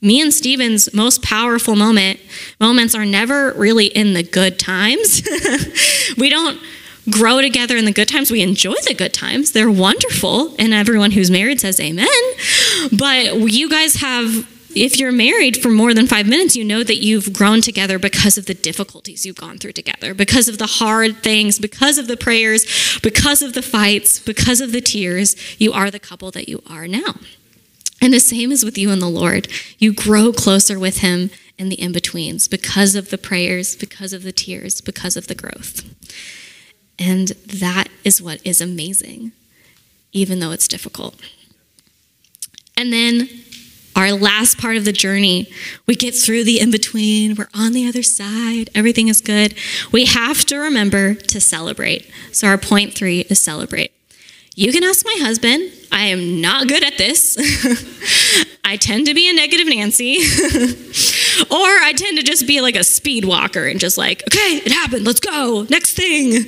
me 0.02 0.20
and 0.20 0.34
Steven's 0.34 0.92
most 0.92 1.22
powerful 1.22 1.76
moment 1.76 2.20
moments 2.60 2.94
are 2.94 3.06
never 3.06 3.52
really 3.52 3.86
in 3.86 4.14
the 4.14 4.22
good 4.22 4.58
times. 4.58 5.22
we 6.18 6.28
don't 6.28 6.60
grow 7.10 7.40
together 7.40 7.76
in 7.76 7.84
the 7.84 7.92
good 7.92 8.08
times. 8.08 8.30
We 8.30 8.42
enjoy 8.42 8.74
the 8.86 8.94
good 8.94 9.14
times. 9.14 9.52
They're 9.52 9.70
wonderful, 9.70 10.54
and 10.58 10.74
everyone 10.74 11.12
who's 11.12 11.30
married 11.30 11.60
says 11.60 11.80
amen. 11.80 12.08
But 12.96 13.34
you 13.52 13.70
guys 13.70 13.96
have 13.96 14.48
if 14.74 14.98
you're 14.98 15.12
married 15.12 15.58
for 15.58 15.68
more 15.68 15.92
than 15.92 16.06
five 16.06 16.26
minutes, 16.26 16.56
you 16.56 16.64
know 16.64 16.82
that 16.82 17.02
you've 17.02 17.32
grown 17.32 17.60
together 17.60 17.98
because 17.98 18.38
of 18.38 18.46
the 18.46 18.54
difficulties 18.54 19.26
you've 19.26 19.36
gone 19.36 19.58
through 19.58 19.72
together, 19.72 20.14
because 20.14 20.48
of 20.48 20.56
the 20.56 20.66
hard 20.66 21.18
things, 21.18 21.58
because 21.58 21.98
of 21.98 22.06
the 22.06 22.16
prayers, 22.16 22.98
because 23.02 23.42
of 23.42 23.52
the 23.52 23.60
fights, 23.60 24.18
because 24.18 24.62
of 24.62 24.72
the 24.72 24.80
tears. 24.80 25.36
You 25.60 25.72
are 25.72 25.90
the 25.90 26.00
couple 26.00 26.30
that 26.30 26.48
you 26.48 26.62
are 26.66 26.88
now. 26.88 27.16
And 28.02 28.12
the 28.12 28.20
same 28.20 28.50
is 28.50 28.64
with 28.64 28.76
you 28.76 28.90
and 28.90 29.00
the 29.00 29.06
Lord. 29.06 29.46
You 29.78 29.94
grow 29.94 30.32
closer 30.32 30.76
with 30.78 30.98
Him 30.98 31.30
in 31.56 31.68
the 31.68 31.80
in 31.80 31.92
betweens 31.92 32.48
because 32.48 32.96
of 32.96 33.10
the 33.10 33.16
prayers, 33.16 33.76
because 33.76 34.12
of 34.12 34.24
the 34.24 34.32
tears, 34.32 34.80
because 34.80 35.16
of 35.16 35.28
the 35.28 35.36
growth. 35.36 35.88
And 36.98 37.28
that 37.28 37.88
is 38.04 38.20
what 38.20 38.44
is 38.44 38.60
amazing, 38.60 39.30
even 40.12 40.40
though 40.40 40.50
it's 40.50 40.66
difficult. 40.66 41.14
And 42.76 42.92
then 42.92 43.28
our 43.94 44.10
last 44.12 44.58
part 44.58 44.76
of 44.76 44.84
the 44.84 44.92
journey, 44.92 45.48
we 45.86 45.94
get 45.94 46.14
through 46.14 46.42
the 46.42 46.58
in 46.58 46.72
between, 46.72 47.36
we're 47.36 47.48
on 47.54 47.72
the 47.72 47.86
other 47.86 48.02
side, 48.02 48.70
everything 48.74 49.06
is 49.06 49.20
good. 49.20 49.54
We 49.92 50.06
have 50.06 50.44
to 50.46 50.58
remember 50.58 51.14
to 51.14 51.40
celebrate. 51.40 52.10
So, 52.32 52.48
our 52.48 52.58
point 52.58 52.94
three 52.94 53.20
is 53.20 53.38
celebrate. 53.38 53.92
You 54.54 54.72
can 54.72 54.82
ask 54.82 55.04
my 55.04 55.16
husband. 55.20 55.70
I 55.92 56.06
am 56.06 56.40
not 56.40 56.68
good 56.68 56.82
at 56.82 56.96
this. 56.98 57.36
I 58.64 58.76
tend 58.76 59.06
to 59.06 59.14
be 59.14 59.28
a 59.28 59.34
negative 59.34 59.68
Nancy. 59.68 60.16
or 61.50 61.68
I 61.84 61.92
tend 61.94 62.18
to 62.18 62.24
just 62.24 62.46
be 62.46 62.62
like 62.62 62.76
a 62.76 62.82
speed 62.82 63.26
walker 63.26 63.66
and 63.66 63.78
just 63.78 63.98
like, 63.98 64.22
okay, 64.26 64.62
it 64.64 64.72
happened, 64.72 65.04
let's 65.04 65.20
go, 65.20 65.66
next 65.68 65.94
thing. 65.94 66.46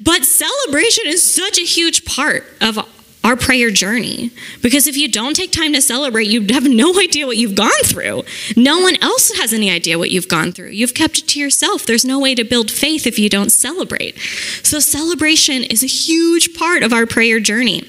But 0.00 0.24
celebration 0.24 1.04
is 1.06 1.22
such 1.22 1.58
a 1.58 1.62
huge 1.62 2.04
part 2.04 2.44
of 2.60 2.78
our 3.24 3.36
prayer 3.36 3.70
journey. 3.70 4.30
Because 4.62 4.86
if 4.86 4.98
you 4.98 5.08
don't 5.10 5.34
take 5.34 5.50
time 5.50 5.72
to 5.72 5.80
celebrate, 5.80 6.26
you 6.26 6.46
have 6.52 6.68
no 6.68 7.00
idea 7.00 7.26
what 7.26 7.38
you've 7.38 7.54
gone 7.54 7.70
through. 7.84 8.24
No 8.54 8.80
one 8.80 9.02
else 9.02 9.32
has 9.38 9.54
any 9.54 9.70
idea 9.70 9.98
what 9.98 10.10
you've 10.10 10.28
gone 10.28 10.52
through. 10.52 10.68
You've 10.68 10.92
kept 10.92 11.18
it 11.18 11.28
to 11.28 11.40
yourself. 11.40 11.86
There's 11.86 12.04
no 12.04 12.20
way 12.20 12.34
to 12.34 12.44
build 12.44 12.70
faith 12.70 13.06
if 13.06 13.18
you 13.18 13.30
don't 13.30 13.50
celebrate. 13.50 14.18
So, 14.62 14.78
celebration 14.78 15.64
is 15.64 15.82
a 15.82 15.86
huge 15.86 16.54
part 16.54 16.82
of 16.82 16.92
our 16.92 17.06
prayer 17.06 17.40
journey. 17.40 17.88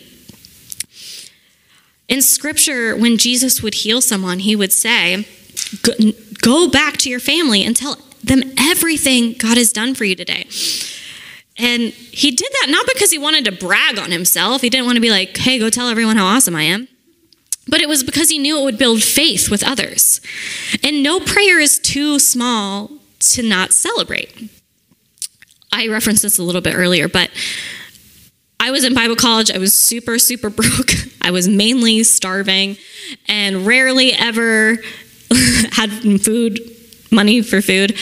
In 2.07 2.21
scripture, 2.21 2.95
when 2.95 3.17
Jesus 3.17 3.63
would 3.63 3.75
heal 3.75 4.01
someone, 4.01 4.39
he 4.39 4.55
would 4.55 4.71
say, 4.71 5.25
Go 6.41 6.69
back 6.69 6.97
to 6.97 7.09
your 7.09 7.19
family 7.19 7.63
and 7.63 7.75
tell 7.75 7.97
them 8.23 8.43
everything 8.57 9.33
God 9.33 9.57
has 9.57 9.71
done 9.71 9.95
for 9.95 10.03
you 10.05 10.15
today. 10.15 10.47
And 11.57 11.83
he 11.93 12.31
did 12.31 12.49
that 12.61 12.67
not 12.69 12.85
because 12.93 13.11
he 13.11 13.17
wanted 13.17 13.45
to 13.45 13.51
brag 13.51 13.97
on 13.97 14.11
himself. 14.11 14.61
He 14.61 14.69
didn't 14.69 14.85
want 14.85 14.97
to 14.97 15.01
be 15.01 15.09
like, 15.09 15.37
hey, 15.37 15.57
go 15.57 15.69
tell 15.69 15.87
everyone 15.87 16.17
how 16.17 16.25
awesome 16.25 16.55
I 16.55 16.63
am. 16.63 16.87
But 17.67 17.81
it 17.81 17.89
was 17.89 18.03
because 18.03 18.29
he 18.29 18.37
knew 18.37 18.59
it 18.59 18.63
would 18.63 18.77
build 18.77 19.01
faith 19.01 19.49
with 19.49 19.63
others. 19.63 20.21
And 20.83 21.01
no 21.01 21.19
prayer 21.19 21.59
is 21.59 21.79
too 21.79 22.19
small 22.19 22.91
to 23.19 23.41
not 23.41 23.73
celebrate. 23.73 24.51
I 25.71 25.87
referenced 25.87 26.21
this 26.21 26.37
a 26.37 26.43
little 26.43 26.61
bit 26.61 26.75
earlier, 26.75 27.07
but 27.07 27.31
was 28.75 28.83
in 28.83 28.93
Bible 28.93 29.15
college. 29.15 29.49
I 29.49 29.57
was 29.57 29.73
super, 29.73 30.19
super 30.19 30.49
broke. 30.51 30.91
I 31.21 31.31
was 31.31 31.47
mainly 31.47 32.03
starving 32.03 32.77
and 33.27 33.65
rarely 33.65 34.11
ever 34.13 34.75
had 35.71 35.89
food, 36.21 36.59
money 37.11 37.41
for 37.41 37.61
food. 37.61 37.97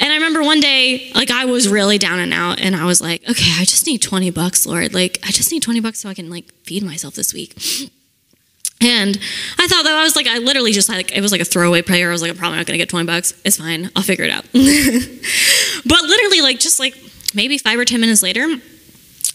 And 0.00 0.12
I 0.12 0.14
remember 0.16 0.42
one 0.42 0.60
day, 0.60 1.12
like 1.14 1.30
I 1.30 1.44
was 1.44 1.68
really 1.68 1.98
down 1.98 2.18
and 2.18 2.32
out, 2.32 2.60
and 2.60 2.74
I 2.74 2.84
was 2.86 3.00
like, 3.00 3.22
okay, 3.28 3.52
I 3.58 3.64
just 3.64 3.86
need 3.86 4.02
20 4.02 4.30
bucks, 4.30 4.66
Lord. 4.66 4.92
Like, 4.94 5.18
I 5.22 5.30
just 5.30 5.52
need 5.52 5.62
20 5.62 5.80
bucks 5.80 6.00
so 6.00 6.08
I 6.08 6.14
can 6.14 6.30
like 6.30 6.52
feed 6.64 6.82
myself 6.82 7.14
this 7.14 7.32
week. 7.32 7.54
And 8.80 9.18
I 9.58 9.66
thought 9.66 9.84
that 9.84 9.94
I 9.94 10.02
was 10.02 10.16
like, 10.16 10.26
I 10.26 10.38
literally 10.38 10.72
just 10.72 10.88
like, 10.88 11.16
it 11.16 11.20
was 11.20 11.32
like 11.32 11.40
a 11.40 11.46
throwaway 11.46 11.82
prayer. 11.82 12.08
I 12.08 12.12
was 12.12 12.20
like, 12.20 12.30
I'm 12.30 12.36
probably 12.36 12.58
not 12.58 12.66
gonna 12.66 12.78
get 12.78 12.88
20 12.88 13.06
bucks. 13.06 13.32
It's 13.44 13.56
fine. 13.56 13.90
I'll 13.96 14.02
figure 14.02 14.24
it 14.24 14.30
out. 14.30 14.44
but 14.52 16.02
literally, 16.02 16.40
like, 16.42 16.58
just 16.58 16.78
like 16.78 16.94
maybe 17.34 17.58
five 17.58 17.78
or 17.78 17.84
10 17.84 18.00
minutes 18.00 18.22
later, 18.22 18.46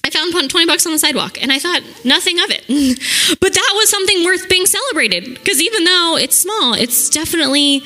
I 0.04 0.10
found 0.10 0.34
20 0.50 0.66
bucks 0.66 0.86
on 0.86 0.92
the 0.92 1.00
sidewalk 1.00 1.42
and 1.42 1.52
I 1.52 1.60
thought 1.60 1.82
nothing 2.04 2.40
of 2.40 2.50
it. 2.50 2.66
but 3.40 3.54
that 3.54 3.74
was 3.76 3.90
something 3.90 4.26
worth 4.26 4.50
being 4.50 4.66
celebrated 4.66 5.26
because 5.26 5.62
even 5.62 5.84
though 5.84 6.18
it's 6.18 6.36
small, 6.36 6.74
it's 6.74 7.10
definitely 7.10 7.84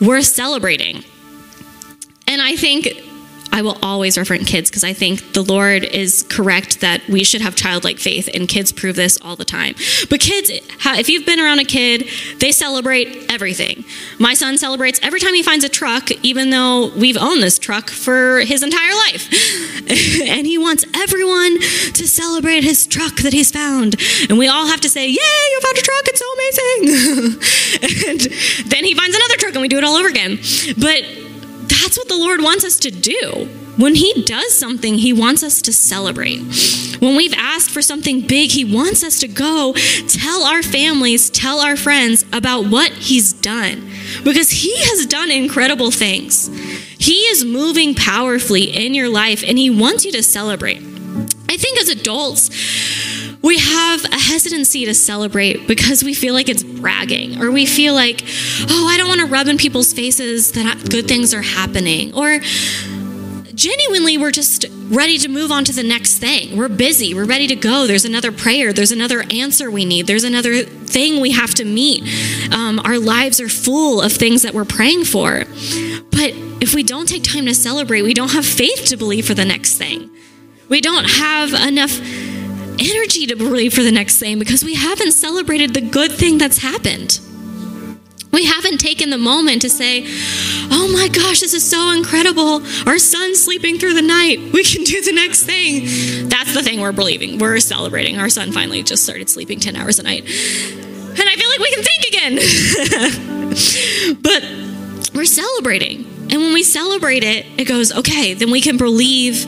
worth 0.00 0.26
celebrating. 0.26 1.02
And 2.28 2.40
I 2.42 2.56
think 2.56 2.88
I 3.52 3.62
will 3.62 3.78
always 3.82 4.18
reference 4.18 4.48
kids 4.48 4.70
because 4.70 4.84
I 4.84 4.92
think 4.92 5.32
the 5.32 5.42
Lord 5.42 5.84
is 5.84 6.24
correct 6.28 6.80
that 6.80 7.06
we 7.08 7.24
should 7.24 7.40
have 7.40 7.54
childlike 7.54 7.98
faith, 7.98 8.28
and 8.32 8.48
kids 8.48 8.72
prove 8.72 8.96
this 8.96 9.18
all 9.22 9.36
the 9.36 9.44
time. 9.44 9.74
But 10.10 10.20
kids, 10.20 10.50
if 10.50 11.08
you've 11.08 11.26
been 11.26 11.40
around 11.40 11.60
a 11.60 11.64
kid, 11.64 12.08
they 12.38 12.52
celebrate 12.52 13.30
everything. 13.30 13.84
My 14.18 14.34
son 14.34 14.58
celebrates 14.58 15.00
every 15.02 15.20
time 15.20 15.34
he 15.34 15.42
finds 15.42 15.64
a 15.64 15.68
truck, 15.68 16.10
even 16.22 16.50
though 16.50 16.90
we've 16.96 17.16
owned 17.16 17.42
this 17.42 17.58
truck 17.58 17.90
for 17.90 18.40
his 18.40 18.62
entire 18.62 18.94
life. 18.94 19.28
and 19.88 20.46
he 20.46 20.58
wants 20.58 20.84
everyone 20.94 21.60
to 21.60 22.06
celebrate 22.06 22.64
his 22.64 22.86
truck 22.86 23.16
that 23.16 23.32
he's 23.32 23.50
found. 23.50 23.96
And 24.28 24.38
we 24.38 24.48
all 24.48 24.66
have 24.66 24.80
to 24.80 24.88
say, 24.88 25.06
Yay, 25.06 25.14
you 25.14 25.60
found 25.62 25.78
a 25.78 25.82
truck, 25.82 26.04
it's 26.06 26.20
so 26.20 26.32
amazing. 26.36 26.60
and 28.08 28.70
then 28.70 28.84
he 28.84 28.94
finds 28.94 29.16
another 29.16 29.36
truck, 29.36 29.54
and 29.54 29.62
we 29.62 29.68
do 29.68 29.78
it 29.78 29.84
all 29.84 29.96
over 29.96 30.08
again. 30.08 30.38
But 30.78 31.25
that's 31.86 31.96
what 31.96 32.08
the 32.08 32.16
Lord 32.16 32.42
wants 32.42 32.64
us 32.64 32.80
to 32.80 32.90
do. 32.90 33.48
When 33.76 33.94
He 33.94 34.24
does 34.24 34.52
something, 34.52 34.94
He 34.94 35.12
wants 35.12 35.44
us 35.44 35.62
to 35.62 35.72
celebrate. 35.72 36.40
When 36.98 37.14
we've 37.14 37.32
asked 37.34 37.70
for 37.70 37.80
something 37.80 38.26
big, 38.26 38.50
He 38.50 38.64
wants 38.64 39.04
us 39.04 39.20
to 39.20 39.28
go 39.28 39.72
tell 40.08 40.42
our 40.42 40.64
families, 40.64 41.30
tell 41.30 41.60
our 41.60 41.76
friends 41.76 42.24
about 42.32 42.66
what 42.66 42.90
He's 42.90 43.32
done. 43.32 43.88
Because 44.24 44.50
He 44.50 44.76
has 44.76 45.06
done 45.06 45.30
incredible 45.30 45.92
things. 45.92 46.48
He 46.98 47.20
is 47.26 47.44
moving 47.44 47.94
powerfully 47.94 48.64
in 48.64 48.92
your 48.92 49.08
life, 49.08 49.44
and 49.46 49.56
He 49.56 49.70
wants 49.70 50.04
you 50.04 50.10
to 50.10 50.24
celebrate. 50.24 50.78
I 51.48 51.56
think 51.56 51.78
as 51.78 51.88
adults, 51.88 52.50
we 53.42 53.58
have 53.58 54.04
a 54.04 54.18
hesitancy 54.18 54.84
to 54.86 54.94
celebrate 54.94 55.66
because 55.66 56.02
we 56.02 56.14
feel 56.14 56.34
like 56.34 56.48
it's 56.48 56.62
bragging 56.62 57.40
or 57.40 57.50
we 57.50 57.66
feel 57.66 57.94
like, 57.94 58.22
oh, 58.68 58.88
I 58.90 58.96
don't 58.96 59.08
want 59.08 59.20
to 59.20 59.26
rub 59.26 59.46
in 59.46 59.56
people's 59.56 59.92
faces 59.92 60.52
that 60.52 60.90
good 60.90 61.06
things 61.06 61.32
are 61.34 61.42
happening. 61.42 62.14
Or 62.14 62.40
genuinely, 63.54 64.18
we're 64.18 64.30
just 64.30 64.66
ready 64.88 65.18
to 65.18 65.28
move 65.28 65.50
on 65.50 65.64
to 65.64 65.72
the 65.72 65.82
next 65.82 66.18
thing. 66.18 66.56
We're 66.56 66.68
busy, 66.68 67.14
we're 67.14 67.24
ready 67.24 67.46
to 67.48 67.56
go. 67.56 67.86
There's 67.86 68.04
another 68.04 68.30
prayer, 68.30 68.72
there's 68.72 68.92
another 68.92 69.24
answer 69.30 69.70
we 69.70 69.84
need, 69.84 70.06
there's 70.06 70.24
another 70.24 70.62
thing 70.62 71.20
we 71.20 71.32
have 71.32 71.54
to 71.54 71.64
meet. 71.64 72.02
Um, 72.52 72.78
our 72.80 72.98
lives 72.98 73.40
are 73.40 73.48
full 73.48 74.00
of 74.00 74.12
things 74.12 74.42
that 74.42 74.54
we're 74.54 74.64
praying 74.64 75.04
for. 75.04 75.44
But 76.10 76.32
if 76.60 76.74
we 76.74 76.82
don't 76.82 77.08
take 77.08 77.22
time 77.22 77.46
to 77.46 77.54
celebrate, 77.54 78.02
we 78.02 78.14
don't 78.14 78.32
have 78.32 78.46
faith 78.46 78.86
to 78.86 78.96
believe 78.96 79.26
for 79.26 79.34
the 79.34 79.44
next 79.44 79.76
thing. 79.76 80.10
We 80.68 80.80
don't 80.80 81.08
have 81.08 81.52
enough 81.54 82.00
energy 82.78 83.26
to 83.26 83.36
believe 83.36 83.74
for 83.74 83.82
the 83.82 83.92
next 83.92 84.18
thing 84.18 84.38
because 84.38 84.64
we 84.64 84.74
haven't 84.74 85.12
celebrated 85.12 85.74
the 85.74 85.80
good 85.80 86.12
thing 86.12 86.38
that's 86.38 86.58
happened. 86.58 87.20
We 88.32 88.44
haven't 88.44 88.78
taken 88.78 89.08
the 89.08 89.18
moment 89.18 89.62
to 89.62 89.70
say, 89.70 90.04
oh 90.70 90.90
my 90.92 91.08
gosh, 91.08 91.40
this 91.40 91.54
is 91.54 91.64
so 91.68 91.90
incredible. 91.92 92.62
Our 92.86 92.98
son's 92.98 93.42
sleeping 93.42 93.78
through 93.78 93.94
the 93.94 94.02
night. 94.02 94.52
We 94.52 94.62
can 94.62 94.84
do 94.84 95.00
the 95.00 95.12
next 95.12 95.44
thing. 95.44 96.28
That's 96.28 96.52
the 96.52 96.62
thing 96.62 96.80
we're 96.80 96.92
believing. 96.92 97.38
We're 97.38 97.58
celebrating. 97.60 98.18
Our 98.18 98.28
son 98.28 98.52
finally 98.52 98.82
just 98.82 99.04
started 99.04 99.30
sleeping 99.30 99.58
10 99.58 99.74
hours 99.74 99.98
a 99.98 100.02
night. 100.02 100.24
And 100.24 101.18
I 101.18 101.34
feel 101.34 101.48
like 101.48 101.60
we 101.60 101.70
can 101.70 101.82
think 101.82 102.04
again. 102.08 102.36
but 104.22 104.44
we're 105.14 105.24
celebrating. 105.24 106.04
And 106.30 106.42
when 106.42 106.52
we 106.52 106.62
celebrate 106.62 107.24
it, 107.24 107.46
it 107.56 107.66
goes, 107.66 107.90
okay, 107.96 108.34
then 108.34 108.50
we 108.50 108.60
can 108.60 108.76
believe 108.76 109.46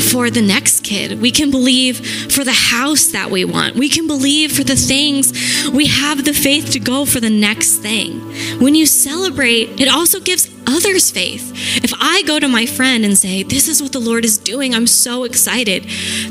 for 0.00 0.30
the 0.30 0.42
next 0.42 0.84
kid. 0.84 1.20
We 1.20 1.30
can 1.30 1.50
believe 1.50 1.98
for 2.32 2.44
the 2.44 2.52
house 2.52 3.08
that 3.08 3.30
we 3.30 3.44
want. 3.44 3.74
We 3.74 3.88
can 3.88 4.06
believe 4.06 4.52
for 4.52 4.64
the 4.64 4.76
things. 4.76 5.32
We 5.72 5.86
have 5.86 6.24
the 6.24 6.32
faith 6.32 6.70
to 6.72 6.80
go 6.80 7.04
for 7.04 7.20
the 7.20 7.30
next 7.30 7.78
thing. 7.78 8.20
When 8.60 8.74
you 8.74 8.86
celebrate, 8.86 9.80
it 9.80 9.88
also 9.88 10.20
gives 10.20 10.53
others 10.66 11.10
faith. 11.10 11.52
If 11.82 11.92
I 11.98 12.22
go 12.22 12.38
to 12.38 12.48
my 12.48 12.66
friend 12.66 13.04
and 13.04 13.16
say, 13.16 13.42
This 13.42 13.68
is 13.68 13.82
what 13.82 13.92
the 13.92 14.00
Lord 14.00 14.24
is 14.24 14.38
doing, 14.38 14.74
I'm 14.74 14.86
so 14.86 15.24
excited, 15.24 15.84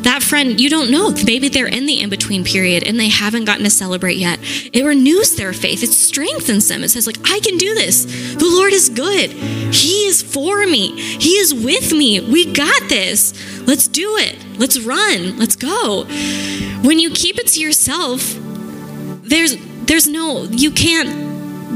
that 0.04 0.24
friend, 0.24 0.60
you 0.60 0.70
don't 0.70 0.92
know, 0.92 1.12
maybe 1.26 1.50
they're 1.50 1.68
in 1.68 1.86
the 1.86 2.00
in 2.00 2.10
between 2.10 2.44
period 2.44 2.84
and 2.84 3.00
they 3.00 3.10
haven't 3.10 3.46
gotten 3.46 3.64
to 3.64 3.70
celebrate 3.70 4.18
yet. 4.18 4.40
It 4.42 4.84
renews 4.84 5.36
their 5.36 5.54
faith, 5.54 5.84
it 5.84 5.92
strengthens 5.92 6.68
them. 6.68 6.84
It 6.84 6.90
says, 6.90 7.08
like, 7.08 7.20
I 7.26 7.40
can 7.40 7.58
do 7.58 7.74
this. 7.74 8.06
The 8.36 8.46
Lord 8.46 8.74
is 8.74 8.90
good. 8.90 9.32
He 9.74 10.08
is 10.08 10.22
for 10.22 10.66
me, 10.66 11.00
He 11.00 11.38
is 11.38 11.54
with 11.54 11.92
me. 11.94 12.20
We 12.20 12.52
got 12.52 12.90
this. 12.90 13.34
Let's 13.66 13.88
do 13.88 14.18
it. 14.18 14.38
Let's 14.58 14.80
run. 14.80 15.38
Let's 15.40 15.56
go. 15.56 16.06
When 16.84 17.00
you 17.00 17.12
keep 17.12 17.38
it 17.38 17.48
to 17.48 17.60
yourself, 17.60 18.38
there's 19.24 19.58
there's 19.86 20.08
no 20.08 20.44
you 20.44 20.72
can't 20.72 21.33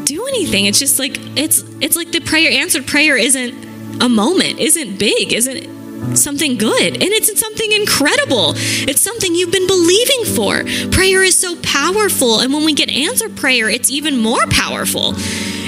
do 0.07 0.25
anything. 0.27 0.65
It's 0.65 0.79
just 0.79 0.99
like 0.99 1.17
it's 1.37 1.63
it's 1.81 1.95
like 1.95 2.11
the 2.11 2.21
prayer 2.21 2.51
answered 2.51 2.87
prayer 2.87 3.17
isn't 3.17 4.01
a 4.01 4.09
moment, 4.09 4.59
isn't 4.59 4.97
big, 4.97 5.33
isn't 5.33 5.75
something 6.15 6.57
good 6.57 6.93
and 6.93 7.03
it's 7.03 7.39
something 7.39 7.71
incredible. 7.73 8.53
It's 8.55 9.01
something 9.01 9.35
you've 9.35 9.51
been 9.51 9.67
believing 9.67 10.25
for. 10.25 10.63
Prayer 10.91 11.23
is 11.23 11.37
so 11.37 11.57
powerful 11.61 12.39
and 12.39 12.53
when 12.53 12.63
we 12.63 12.73
get 12.73 12.89
answered 12.89 13.35
prayer, 13.35 13.69
it's 13.69 13.89
even 13.89 14.17
more 14.17 14.45
powerful. 14.47 15.13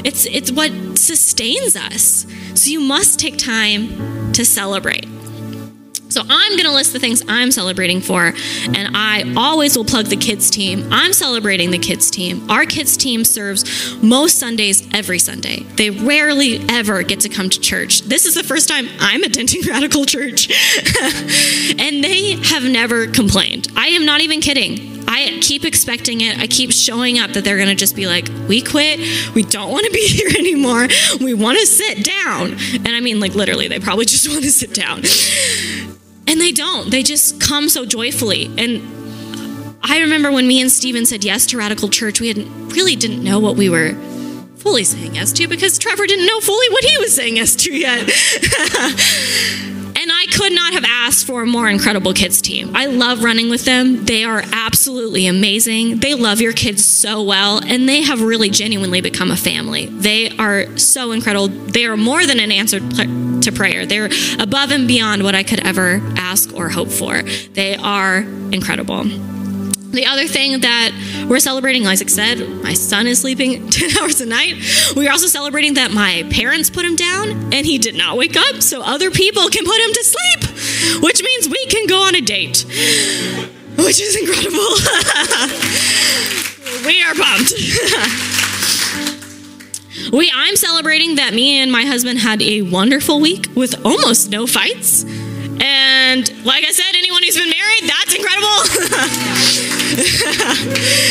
It's 0.05 0.25
it's 0.25 0.51
what 0.51 0.71
sustains 0.97 1.75
us. 1.75 2.25
So 2.55 2.69
you 2.69 2.79
must 2.79 3.19
take 3.19 3.37
time 3.37 4.31
to 4.33 4.45
celebrate. 4.45 5.18
So 6.09 6.21
I'm 6.27 6.51
going 6.53 6.65
to 6.65 6.73
list 6.73 6.91
the 6.93 6.99
things 6.99 7.23
I'm 7.27 7.51
celebrating 7.51 8.01
for, 8.01 8.25
and 8.25 8.95
I 8.95 9.31
always 9.37 9.77
will 9.77 9.85
plug 9.85 10.07
the 10.07 10.17
kids 10.17 10.49
team. 10.49 10.87
I'm 10.91 11.13
celebrating 11.13 11.69
the 11.69 11.77
kids 11.77 12.09
team. 12.09 12.49
Our 12.49 12.65
kids 12.65 12.97
team 12.97 13.23
serves 13.23 13.95
most 14.01 14.39
Sundays 14.39 14.87
every 14.91 15.19
Sunday. 15.19 15.63
They 15.75 15.91
rarely 15.91 16.61
ever 16.67 17.03
get 17.03 17.19
to 17.21 17.29
come 17.29 17.49
to 17.51 17.59
church. 17.59 18.01
This 18.01 18.25
is 18.25 18.33
the 18.33 18.43
first 18.43 18.67
time 18.67 18.87
I'm 18.99 19.23
attending 19.23 19.61
Radical 19.67 20.05
Church, 20.05 20.49
and 21.79 22.03
they 22.03 22.37
have 22.43 22.63
never 22.63 23.05
complained. 23.07 23.67
I 23.75 23.89
am 23.89 24.05
not 24.05 24.21
even 24.21 24.41
kidding. 24.41 24.99
I 25.07 25.39
keep 25.41 25.65
expecting 25.65 26.21
it. 26.21 26.39
I 26.39 26.45
keep 26.45 26.71
showing 26.71 27.17
up 27.17 27.31
that 27.31 27.43
they're 27.43 27.57
going 27.57 27.69
to 27.69 27.75
just 27.75 27.95
be 27.95 28.05
like, 28.05 28.29
we 28.47 28.61
quit. 28.61 28.99
We 29.33 29.41
don't 29.41 29.71
want 29.71 29.85
to 29.85 29.91
be 29.91 30.05
here 30.07 30.29
anymore. 30.37 30.87
We 31.19 31.33
want 31.33 31.57
to 31.59 31.65
sit 31.65 32.05
down. 32.05 32.57
And 32.73 32.89
I 32.89 32.99
mean, 32.99 33.19
like, 33.19 33.33
literally, 33.33 33.67
they 33.67 33.79
probably 33.79 34.05
just 34.05 34.29
want 34.29 34.43
to 34.43 34.51
sit 34.51 34.73
down. 34.73 35.01
And 36.29 36.39
they 36.39 36.51
don't. 36.51 36.91
They 36.91 37.01
just 37.01 37.41
come 37.41 37.69
so 37.69 37.85
joyfully. 37.85 38.51
And 38.55 39.77
I 39.81 39.99
remember 39.99 40.31
when 40.31 40.47
me 40.47 40.61
and 40.61 40.71
Steven 40.71 41.07
said 41.07 41.23
yes 41.23 41.47
to 41.47 41.57
Radical 41.57 41.89
Church, 41.89 42.21
we 42.21 42.27
had, 42.27 42.37
really 42.71 42.95
didn't 42.95 43.23
know 43.23 43.39
what 43.39 43.55
we 43.55 43.67
were 43.67 43.93
fully 44.57 44.83
saying 44.83 45.15
yes 45.15 45.31
to 45.33 45.47
because 45.47 45.79
Trevor 45.79 46.05
didn't 46.05 46.27
know 46.27 46.39
fully 46.41 46.69
what 46.69 46.83
he 46.83 46.97
was 46.99 47.15
saying 47.15 47.37
yes 47.37 47.55
to 47.55 47.75
yet. 47.75 48.07
could 50.39 50.53
not 50.53 50.71
have 50.71 50.85
asked 50.87 51.27
for 51.27 51.41
a 51.41 51.45
more 51.45 51.67
incredible 51.67 52.13
kids 52.13 52.41
team. 52.41 52.71
I 52.73 52.85
love 52.85 53.25
running 53.25 53.49
with 53.49 53.65
them. 53.65 54.05
They 54.05 54.23
are 54.23 54.41
absolutely 54.53 55.27
amazing. 55.27 55.99
They 55.99 56.13
love 56.13 56.39
your 56.39 56.53
kids 56.53 56.85
so 56.85 57.21
well, 57.21 57.61
and 57.61 57.89
they 57.89 58.03
have 58.03 58.21
really 58.21 58.49
genuinely 58.49 59.01
become 59.01 59.31
a 59.31 59.35
family. 59.35 59.87
They 59.87 60.29
are 60.37 60.77
so 60.77 61.11
incredible. 61.11 61.49
They 61.49 61.85
are 61.85 61.97
more 61.97 62.25
than 62.25 62.39
an 62.39 62.53
answer 62.53 62.79
to 62.79 63.51
prayer. 63.51 63.85
They're 63.85 64.09
above 64.39 64.71
and 64.71 64.87
beyond 64.87 65.23
what 65.23 65.35
I 65.35 65.43
could 65.43 65.59
ever 65.65 66.01
ask 66.15 66.53
or 66.53 66.69
hope 66.69 66.87
for. 66.87 67.21
They 67.21 67.75
are 67.75 68.19
incredible. 68.53 69.03
The 69.91 70.05
other 70.05 70.27
thing 70.27 70.59
that 70.61 70.91
we're 71.27 71.39
celebrating, 71.39 71.83
like 71.83 71.99
I 71.99 72.05
said, 72.05 72.47
my 72.61 72.75
son 72.75 73.07
is 73.07 73.21
sleeping 73.21 73.69
10 73.71 73.97
hours 73.97 74.21
a 74.21 74.25
night. 74.27 74.55
We're 74.95 75.09
also 75.11 75.25
celebrating 75.27 75.73
that 75.75 75.89
my 75.91 76.25
parents 76.29 76.69
put 76.69 76.85
him 76.85 76.95
down 76.95 77.51
and 77.53 77.65
he 77.65 77.79
did 77.79 77.95
not 77.95 78.15
wake 78.15 78.37
up, 78.37 78.61
so 78.61 78.81
other 78.81 79.09
people 79.09 79.49
can 79.49 79.65
put 79.65 79.77
him 79.77 79.91
to 79.91 80.03
sleep, 80.03 80.43
which 81.03 81.23
means 81.23 81.49
we 81.49 81.65
can 81.65 81.87
go 81.87 82.03
on 82.03 82.13
a 82.15 82.21
date, 82.21 82.63
which 83.77 83.99
is 83.99 84.15
incredible. 84.15 84.59
we 86.85 87.01
are 87.01 87.15
pumped. 87.15 87.51
we, 90.13 90.31
I'm 90.35 90.55
celebrating 90.55 91.15
that 91.15 91.33
me 91.33 91.57
and 91.59 91.71
my 91.71 91.85
husband 91.85 92.19
had 92.19 92.43
a 92.43 92.61
wonderful 92.61 93.19
week 93.19 93.47
with 93.55 93.73
almost 93.83 94.29
no 94.29 94.45
fights. 94.45 95.03
And 95.59 96.45
like 96.45 96.65
I 96.65 96.71
said, 96.71 96.95
anyone 96.95 97.23
who's 97.23 97.37
been 97.37 97.49
married, 97.49 97.83
that's 97.83 98.15
incredible. 98.15 98.59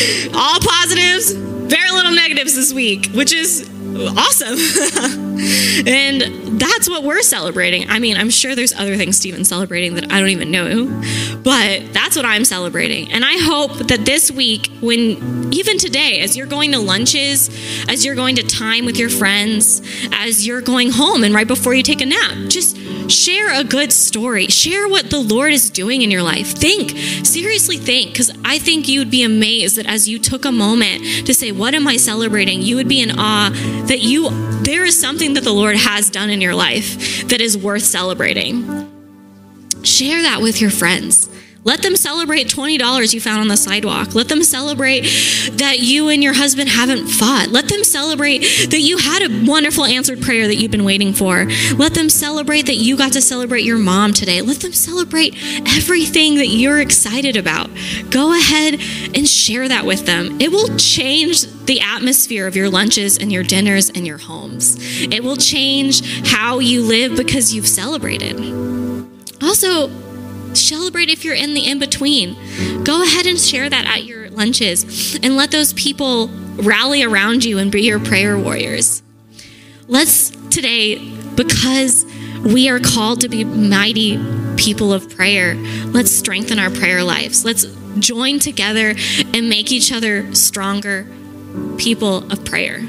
this 2.68 2.74
week, 2.74 3.10
which 3.14 3.32
is 3.32 3.68
awesome. 3.96 4.58
and 5.86 6.60
that's 6.60 6.88
what 6.88 7.02
we're 7.02 7.22
celebrating. 7.22 7.88
I 7.88 7.98
mean, 7.98 8.16
I'm 8.16 8.30
sure 8.30 8.54
there's 8.54 8.74
other 8.74 8.96
things 8.96 9.16
Steven's 9.16 9.48
celebrating 9.48 9.94
that 9.94 10.12
I 10.12 10.20
don't 10.20 10.28
even 10.28 10.50
know, 10.50 10.86
but 11.42 11.92
that's 11.92 12.16
what 12.16 12.24
I'm 12.24 12.44
celebrating. 12.44 13.10
And 13.12 13.24
I 13.24 13.38
hope 13.38 13.72
that 13.88 14.04
this 14.04 14.30
week, 14.30 14.70
when 14.80 15.52
even 15.52 15.78
today, 15.78 16.20
as 16.20 16.36
you're 16.36 16.46
going 16.46 16.72
to 16.72 16.78
lunches, 16.78 17.48
as 17.88 18.04
you're 18.04 18.14
going 18.14 18.36
to 18.36 18.42
time 18.42 18.84
with 18.84 18.98
your 18.98 19.10
friends, 19.10 19.82
as 20.12 20.46
you're 20.46 20.60
going 20.60 20.90
home 20.90 21.24
and 21.24 21.34
right 21.34 21.48
before 21.48 21.74
you 21.74 21.82
take 21.82 22.00
a 22.00 22.06
nap, 22.06 22.48
just 22.48 22.76
share 23.10 23.58
a 23.58 23.64
good 23.64 23.92
story. 23.92 24.48
Share 24.48 24.88
what 24.88 25.10
the 25.10 25.20
Lord 25.20 25.52
is 25.52 25.70
doing 25.70 26.02
in 26.02 26.10
your 26.10 26.22
life. 26.22 26.48
Think, 26.48 26.90
seriously 27.24 27.76
think, 27.76 28.12
because 28.12 28.30
I 28.44 28.58
think 28.58 28.88
you 28.88 29.00
would 29.00 29.10
be 29.10 29.22
amazed 29.22 29.76
that 29.76 29.86
as 29.86 30.08
you 30.08 30.18
took 30.18 30.44
a 30.44 30.52
moment 30.52 31.26
to 31.26 31.34
say, 31.34 31.52
What 31.52 31.74
am 31.74 31.86
I 31.86 31.96
celebrating? 31.96 32.57
You 32.62 32.76
would 32.76 32.88
be 32.88 33.02
in 33.02 33.18
awe 33.18 33.50
that 33.86 34.00
you 34.00 34.30
there 34.62 34.84
is 34.84 34.98
something 34.98 35.34
that 35.34 35.44
the 35.44 35.52
Lord 35.52 35.76
has 35.76 36.10
done 36.10 36.30
in 36.30 36.40
your 36.40 36.54
life 36.54 37.28
that 37.28 37.40
is 37.40 37.56
worth 37.56 37.82
celebrating. 37.82 38.64
Share 39.82 40.22
that 40.22 40.40
with 40.42 40.60
your 40.60 40.70
friends. 40.70 41.28
Let 41.68 41.82
them 41.82 41.96
celebrate 41.96 42.48
$20 42.48 43.12
you 43.12 43.20
found 43.20 43.42
on 43.42 43.48
the 43.48 43.56
sidewalk. 43.58 44.14
Let 44.14 44.28
them 44.28 44.42
celebrate 44.42 45.02
that 45.58 45.80
you 45.80 46.08
and 46.08 46.22
your 46.22 46.32
husband 46.32 46.70
haven't 46.70 47.08
fought. 47.08 47.48
Let 47.48 47.68
them 47.68 47.84
celebrate 47.84 48.38
that 48.70 48.80
you 48.80 48.96
had 48.96 49.20
a 49.20 49.44
wonderful 49.46 49.84
answered 49.84 50.22
prayer 50.22 50.46
that 50.46 50.54
you've 50.54 50.70
been 50.70 50.86
waiting 50.86 51.12
for. 51.12 51.44
Let 51.76 51.92
them 51.92 52.08
celebrate 52.08 52.62
that 52.62 52.76
you 52.76 52.96
got 52.96 53.12
to 53.12 53.20
celebrate 53.20 53.64
your 53.64 53.76
mom 53.76 54.14
today. 54.14 54.40
Let 54.40 54.60
them 54.60 54.72
celebrate 54.72 55.34
everything 55.76 56.36
that 56.36 56.46
you're 56.46 56.80
excited 56.80 57.36
about. 57.36 57.68
Go 58.08 58.34
ahead 58.34 58.80
and 59.14 59.28
share 59.28 59.68
that 59.68 59.84
with 59.84 60.06
them. 60.06 60.40
It 60.40 60.50
will 60.50 60.74
change 60.78 61.42
the 61.66 61.82
atmosphere 61.82 62.46
of 62.46 62.56
your 62.56 62.70
lunches 62.70 63.18
and 63.18 63.30
your 63.30 63.42
dinners 63.42 63.90
and 63.90 64.06
your 64.06 64.16
homes. 64.16 64.76
It 65.02 65.22
will 65.22 65.36
change 65.36 66.26
how 66.28 66.60
you 66.60 66.82
live 66.82 67.14
because 67.14 67.52
you've 67.54 67.68
celebrated. 67.68 68.40
Also, 69.42 69.90
celebrate 70.54 71.08
if 71.08 71.24
you're 71.24 71.34
in 71.34 71.54
the 71.54 71.66
in 71.66 71.78
between. 71.78 72.34
Go 72.84 73.02
ahead 73.02 73.26
and 73.26 73.38
share 73.38 73.68
that 73.68 73.86
at 73.86 74.04
your 74.04 74.30
lunches 74.30 75.18
and 75.22 75.36
let 75.36 75.50
those 75.50 75.72
people 75.72 76.28
rally 76.56 77.02
around 77.02 77.44
you 77.44 77.58
and 77.58 77.70
be 77.70 77.82
your 77.82 78.00
prayer 78.00 78.38
warriors. 78.38 79.02
Let's 79.86 80.30
today, 80.50 80.98
because 81.34 82.04
we 82.44 82.68
are 82.68 82.78
called 82.78 83.20
to 83.22 83.28
be 83.28 83.44
mighty 83.44 84.18
people 84.56 84.92
of 84.92 85.08
prayer, 85.10 85.54
let's 85.86 86.10
strengthen 86.10 86.58
our 86.58 86.70
prayer 86.70 87.02
lives. 87.02 87.44
Let's 87.44 87.64
join 87.98 88.38
together 88.38 88.94
and 89.34 89.48
make 89.48 89.72
each 89.72 89.92
other 89.92 90.34
stronger 90.34 91.06
people 91.78 92.30
of 92.30 92.44
prayer. 92.44 92.80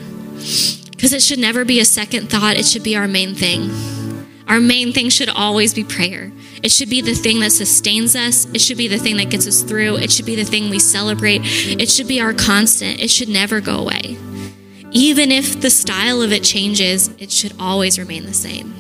Because 0.91 1.13
it 1.13 1.22
should 1.22 1.39
never 1.39 1.63
be 1.63 1.80
a 1.80 1.86
second 1.86 2.30
thought, 2.30 2.58
it 2.58 2.65
should 2.65 2.84
be 2.84 2.95
our 2.95 3.08
main 3.08 3.34
thing. 3.34 3.72
Our 4.48 4.60
main 4.60 4.91
thing 4.93 5.10
should 5.10 5.30
always 5.30 5.74
be 5.74 5.84
prayer. 5.84 6.32
It 6.63 6.72
should 6.72 6.89
be 6.89 7.02
the 7.02 7.13
thing 7.13 7.39
that 7.39 7.52
sustains 7.52 8.15
us. 8.15 8.45
It 8.54 8.62
should 8.62 8.78
be 8.78 8.88
the 8.88 8.98
thing 8.98 9.17
that 9.17 9.30
gets 9.30 9.48
us 9.48 9.62
through. 9.62 9.98
It 9.98 10.12
should 10.12 10.26
be 10.26 10.36
the 10.36 10.43
thing 10.43 10.69
we 10.69 10.80
celebrate. 10.80 11.41
It 11.43 11.89
should 11.89 12.08
be 12.08 12.19
our 12.19 12.34
constant. 12.34 13.00
It 13.00 13.10
should 13.10 13.30
never 13.30 13.62
go 13.62 13.78
away. 13.78 14.17
Even 14.91 15.32
if 15.32 15.62
the 15.62 15.69
style 15.69 16.22
of 16.22 16.32
it 16.32 16.43
changes, 16.43 17.10
it 17.19 17.32
should 17.32 17.54
always 17.60 18.00
remain 18.00 18.26
the 18.26 18.34
same. 18.34 18.74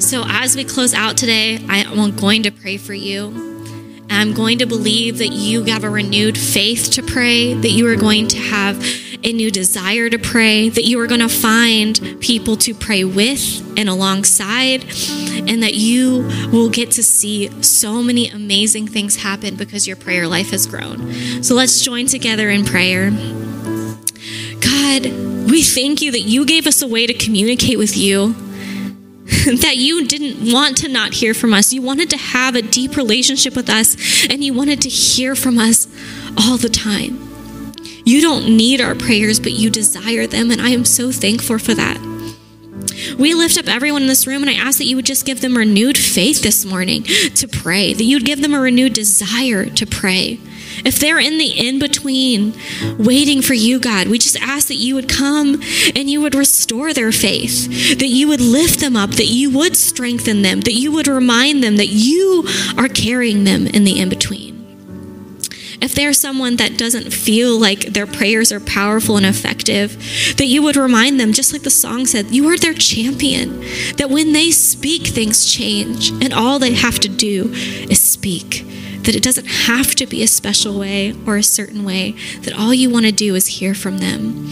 So, 0.00 0.22
as 0.26 0.54
we 0.54 0.64
close 0.64 0.94
out 0.94 1.16
today, 1.16 1.58
I 1.68 1.78
am 1.78 2.16
going 2.16 2.44
to 2.44 2.50
pray 2.50 2.76
for 2.76 2.94
you. 2.94 3.57
I'm 4.10 4.34
going 4.34 4.58
to 4.58 4.66
believe 4.66 5.18
that 5.18 5.32
you 5.32 5.64
have 5.64 5.84
a 5.84 5.90
renewed 5.90 6.38
faith 6.38 6.90
to 6.92 7.02
pray, 7.02 7.54
that 7.54 7.70
you 7.70 7.86
are 7.88 7.96
going 7.96 8.28
to 8.28 8.38
have 8.38 8.82
a 9.22 9.32
new 9.32 9.50
desire 9.50 10.08
to 10.08 10.18
pray, 10.18 10.68
that 10.68 10.84
you 10.84 11.00
are 11.00 11.06
going 11.06 11.20
to 11.20 11.28
find 11.28 12.18
people 12.20 12.56
to 12.56 12.74
pray 12.74 13.04
with 13.04 13.60
and 13.76 13.88
alongside, 13.88 14.84
and 15.48 15.62
that 15.62 15.74
you 15.74 16.28
will 16.52 16.70
get 16.70 16.90
to 16.92 17.02
see 17.02 17.50
so 17.62 18.02
many 18.02 18.28
amazing 18.28 18.86
things 18.86 19.16
happen 19.16 19.56
because 19.56 19.86
your 19.86 19.96
prayer 19.96 20.26
life 20.26 20.50
has 20.50 20.66
grown. 20.66 21.42
So 21.42 21.54
let's 21.54 21.82
join 21.82 22.06
together 22.06 22.48
in 22.48 22.64
prayer. 22.64 23.10
God, 24.60 25.04
we 25.50 25.62
thank 25.62 26.00
you 26.00 26.12
that 26.12 26.20
you 26.20 26.44
gave 26.44 26.66
us 26.66 26.82
a 26.82 26.88
way 26.88 27.06
to 27.06 27.14
communicate 27.14 27.78
with 27.78 27.96
you. 27.96 28.34
that 29.60 29.76
you 29.76 30.06
didn't 30.06 30.52
want 30.52 30.78
to 30.78 30.88
not 30.88 31.12
hear 31.12 31.34
from 31.34 31.52
us. 31.52 31.72
You 31.72 31.82
wanted 31.82 32.08
to 32.10 32.16
have 32.16 32.54
a 32.54 32.62
deep 32.62 32.96
relationship 32.96 33.54
with 33.54 33.68
us, 33.68 34.26
and 34.30 34.42
you 34.42 34.54
wanted 34.54 34.80
to 34.82 34.88
hear 34.88 35.34
from 35.34 35.58
us 35.58 35.86
all 36.38 36.56
the 36.56 36.70
time. 36.70 37.28
You 38.04 38.22
don't 38.22 38.56
need 38.56 38.80
our 38.80 38.94
prayers, 38.94 39.38
but 39.38 39.52
you 39.52 39.68
desire 39.68 40.26
them, 40.26 40.50
and 40.50 40.62
I 40.62 40.70
am 40.70 40.86
so 40.86 41.12
thankful 41.12 41.58
for 41.58 41.74
that. 41.74 41.98
We 43.18 43.34
lift 43.34 43.58
up 43.58 43.68
everyone 43.68 44.02
in 44.02 44.08
this 44.08 44.26
room, 44.26 44.42
and 44.42 44.50
I 44.50 44.54
ask 44.54 44.78
that 44.78 44.86
you 44.86 44.96
would 44.96 45.04
just 45.04 45.26
give 45.26 45.42
them 45.42 45.58
renewed 45.58 45.98
faith 45.98 46.42
this 46.42 46.64
morning 46.64 47.02
to 47.02 47.46
pray, 47.46 47.92
that 47.92 48.04
you'd 48.04 48.24
give 48.24 48.40
them 48.40 48.54
a 48.54 48.60
renewed 48.60 48.94
desire 48.94 49.66
to 49.66 49.86
pray. 49.86 50.40
If 50.84 50.98
they're 50.98 51.18
in 51.18 51.38
the 51.38 51.46
in 51.46 51.78
between, 51.78 52.54
waiting 52.98 53.42
for 53.42 53.54
you, 53.54 53.78
God, 53.80 54.08
we 54.08 54.18
just 54.18 54.40
ask 54.40 54.68
that 54.68 54.76
you 54.76 54.94
would 54.94 55.08
come 55.08 55.60
and 55.94 56.10
you 56.10 56.20
would 56.20 56.34
restore 56.34 56.92
their 56.92 57.12
faith, 57.12 57.98
that 57.98 58.08
you 58.08 58.28
would 58.28 58.40
lift 58.40 58.80
them 58.80 58.96
up, 58.96 59.10
that 59.10 59.26
you 59.26 59.50
would 59.50 59.76
strengthen 59.76 60.42
them, 60.42 60.60
that 60.62 60.74
you 60.74 60.92
would 60.92 61.08
remind 61.08 61.62
them 61.62 61.76
that 61.76 61.88
you 61.88 62.46
are 62.76 62.88
carrying 62.88 63.44
them 63.44 63.66
in 63.66 63.84
the 63.84 63.98
in 63.98 64.08
between. 64.08 64.58
If 65.80 65.94
there's 65.94 66.18
someone 66.18 66.56
that 66.56 66.76
doesn't 66.76 67.12
feel 67.12 67.58
like 67.58 67.80
their 67.80 68.06
prayers 68.06 68.50
are 68.50 68.60
powerful 68.60 69.16
and 69.16 69.24
effective, 69.24 69.92
that 70.36 70.46
you 70.46 70.60
would 70.62 70.76
remind 70.76 71.20
them, 71.20 71.32
just 71.32 71.52
like 71.52 71.62
the 71.62 71.70
song 71.70 72.06
said, 72.06 72.26
you 72.26 72.48
are 72.48 72.58
their 72.58 72.74
champion. 72.74 73.60
That 73.96 74.10
when 74.10 74.32
they 74.32 74.50
speak, 74.50 75.06
things 75.06 75.46
change, 75.50 76.10
and 76.10 76.32
all 76.34 76.58
they 76.58 76.72
have 76.74 76.98
to 77.00 77.08
do 77.08 77.52
is 77.52 78.02
speak. 78.02 78.64
That 79.08 79.16
it 79.16 79.22
doesn't 79.22 79.46
have 79.46 79.94
to 79.94 80.06
be 80.06 80.22
a 80.22 80.26
special 80.26 80.78
way 80.78 81.14
or 81.26 81.38
a 81.38 81.42
certain 81.42 81.82
way, 81.82 82.14
that 82.42 82.52
all 82.52 82.74
you 82.74 82.90
want 82.90 83.06
to 83.06 83.12
do 83.12 83.34
is 83.34 83.46
hear 83.46 83.72
from 83.72 84.00
them. 84.00 84.44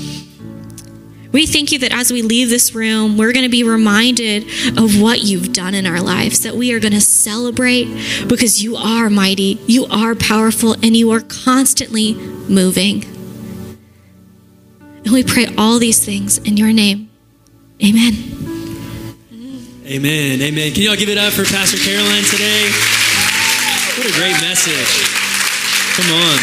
We 1.31 1.45
thank 1.45 1.73
you 1.73 1.79
that 1.81 1.93
as 1.93 2.11
we 2.11 2.23
leave 2.23 2.49
this 2.49 2.75
room, 2.75 3.19
we're 3.19 3.35
going 3.35 3.45
to 3.45 3.51
be 3.51 3.63
reminded 3.63 4.45
of 4.79 4.99
what 4.99 5.21
you've 5.21 5.53
done 5.53 5.75
in 5.75 5.87
our 5.87 6.01
lives, 6.01 6.41
that 6.41 6.55
we 6.55 6.73
are 6.73 6.81
going 6.81 6.95
to 6.95 7.03
celebrate 7.03 7.85
because 8.27 8.63
you 8.65 8.77
are 8.77 9.11
mighty, 9.11 9.61
you 9.67 9.85
are 9.91 10.15
powerful, 10.15 10.73
and 10.73 10.97
you 10.97 11.11
are 11.11 11.21
constantly 11.21 12.15
moving. 12.15 13.05
And 15.05 15.13
we 15.13 15.23
pray 15.23 15.49
all 15.59 15.79
these 15.79 16.03
things 16.03 16.39
in 16.39 16.57
your 16.57 16.73
name. 16.73 17.11
Amen. 17.85 18.15
Amen. 19.85 20.41
Amen. 20.41 20.73
Can 20.73 20.83
y'all 20.83 20.97
give 20.97 21.11
it 21.11 21.19
up 21.19 21.35
for 21.35 21.45
Pastor 21.45 21.77
Caroline 21.77 22.25
today? 22.25 22.96
What 23.97 24.07
a 24.07 24.13
great 24.13 24.39
message. 24.43 25.09
Come 25.97 26.13
on. 26.13 26.39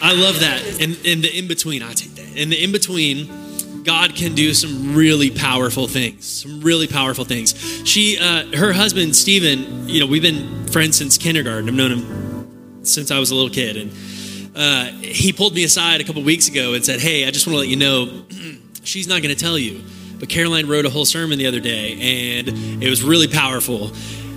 I 0.00 0.12
love 0.14 0.38
that. 0.38 0.62
And 0.80 0.96
in 1.04 1.20
the 1.20 1.36
in 1.36 1.48
between, 1.48 1.82
I 1.82 1.94
take 1.94 2.14
that. 2.14 2.40
In 2.40 2.48
the 2.48 2.62
in 2.62 2.70
between, 2.70 3.82
God 3.82 4.14
can 4.14 4.36
do 4.36 4.54
some 4.54 4.94
really 4.94 5.32
powerful 5.32 5.88
things. 5.88 6.26
Some 6.26 6.60
really 6.60 6.86
powerful 6.86 7.24
things. 7.24 7.54
She, 7.84 8.16
uh, 8.20 8.56
her 8.56 8.72
husband 8.72 9.16
Stephen, 9.16 9.88
you 9.88 9.98
know, 9.98 10.06
we've 10.06 10.22
been 10.22 10.68
friends 10.68 10.96
since 10.96 11.18
kindergarten. 11.18 11.68
I've 11.68 11.74
known 11.74 11.90
him 11.90 12.84
since 12.84 13.10
I 13.10 13.18
was 13.18 13.32
a 13.32 13.34
little 13.34 13.50
kid, 13.50 13.76
and 13.76 14.56
uh, 14.56 14.84
he 15.02 15.32
pulled 15.32 15.54
me 15.54 15.64
aside 15.64 16.00
a 16.00 16.04
couple 16.04 16.22
weeks 16.22 16.46
ago 16.46 16.74
and 16.74 16.84
said, 16.84 17.00
"Hey, 17.00 17.26
I 17.26 17.32
just 17.32 17.48
want 17.48 17.54
to 17.54 17.58
let 17.58 17.68
you 17.68 17.74
know, 17.74 18.26
she's 18.84 19.08
not 19.08 19.22
going 19.22 19.34
to 19.34 19.40
tell 19.40 19.58
you." 19.58 19.82
But 20.20 20.28
Caroline 20.28 20.68
wrote 20.68 20.86
a 20.86 20.90
whole 20.90 21.04
sermon 21.04 21.36
the 21.36 21.48
other 21.48 21.60
day, 21.60 22.38
and 22.38 22.80
it 22.80 22.88
was 22.88 23.02
really 23.02 23.26
powerful 23.26 23.90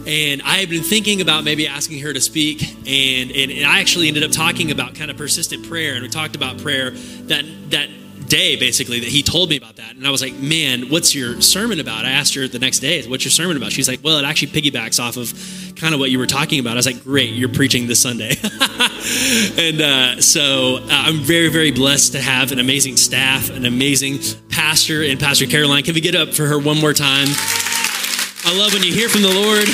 and 0.10 0.42
I 0.42 0.56
had 0.56 0.70
been 0.70 0.82
thinking 0.82 1.22
about 1.22 1.44
maybe 1.44 1.68
asking 1.68 2.00
her 2.00 2.12
to 2.12 2.20
speak, 2.20 2.64
and, 2.64 3.32
and, 3.32 3.52
and 3.52 3.66
I 3.66 3.80
actually 3.80 4.08
ended 4.08 4.24
up 4.24 4.32
talking 4.32 4.72
about 4.72 4.96
kind 4.96 5.12
of 5.12 5.18
persistent 5.18 5.70
prayer, 5.70 5.94
and 5.94 6.02
we 6.02 6.10
talked 6.10 6.36
about 6.36 6.58
prayer 6.58 6.90
that 6.90 7.46
that 7.70 7.90
day 8.28 8.56
basically 8.56 9.00
that 9.00 9.10
he 9.10 9.24
told 9.24 9.50
me 9.50 9.58
about 9.58 9.76
that. 9.78 9.96
And 9.96 10.06
i 10.06 10.12
was 10.12 10.22
like 10.22 10.36
man 10.36 10.84
what's 10.90 11.16
your 11.16 11.42
sermon 11.42 11.80
about? 11.80 12.06
I 12.06 12.12
asked 12.12 12.36
her 12.36 12.48
the 12.48 12.60
next 12.60 12.80
day 12.80 13.02
what's 13.08 13.26
your 13.26 13.32
sermon 13.32 13.58
about? 13.58 13.72
She's 13.72 13.88
like 13.88 14.02
well 14.04 14.20
it 14.20 14.24
actually 14.24 14.50
piggybacks 14.50 15.04
off 15.04 15.18
of 15.18 15.34
kind 15.76 15.96
of 15.96 16.00
what 16.00 16.12
you 16.12 16.20
were 16.20 16.28
talking 16.28 16.60
about. 16.60 16.74
I 16.74 16.76
was 16.76 16.86
like 16.86 17.04
great 17.04 17.32
you're 17.34 17.50
preaching 17.50 17.88
this 17.88 18.02
sunday. 18.02 18.36
And 19.58 19.82
uh, 19.82 20.22
so 20.22 20.78
uh, 20.78 20.88
i'm 20.90 21.20
very 21.20 21.48
very 21.48 21.72
blessed 21.72 22.12
to 22.12 22.22
have 22.22 22.52
an 22.52 22.60
amazing 22.60 22.98
staff 22.98 23.50
an 23.50 23.66
amazing 23.66 24.20
pastor 24.50 25.02
and 25.02 25.20
pastor 25.20 25.48
caroline. 25.48 25.84
Can 25.84 25.96
we 25.96 26.02
get 26.02 26.16
up 26.16 26.30
for 26.30 26.46
her 26.46 26.60
one 26.60 26.80
more 26.80 26.94
time 26.94 27.28
i 28.50 28.58
love 28.58 28.74
when 28.74 28.82
you 28.82 28.92
hear 28.92 29.08
from 29.08 29.22
the 29.22 29.30
lord 29.30 29.70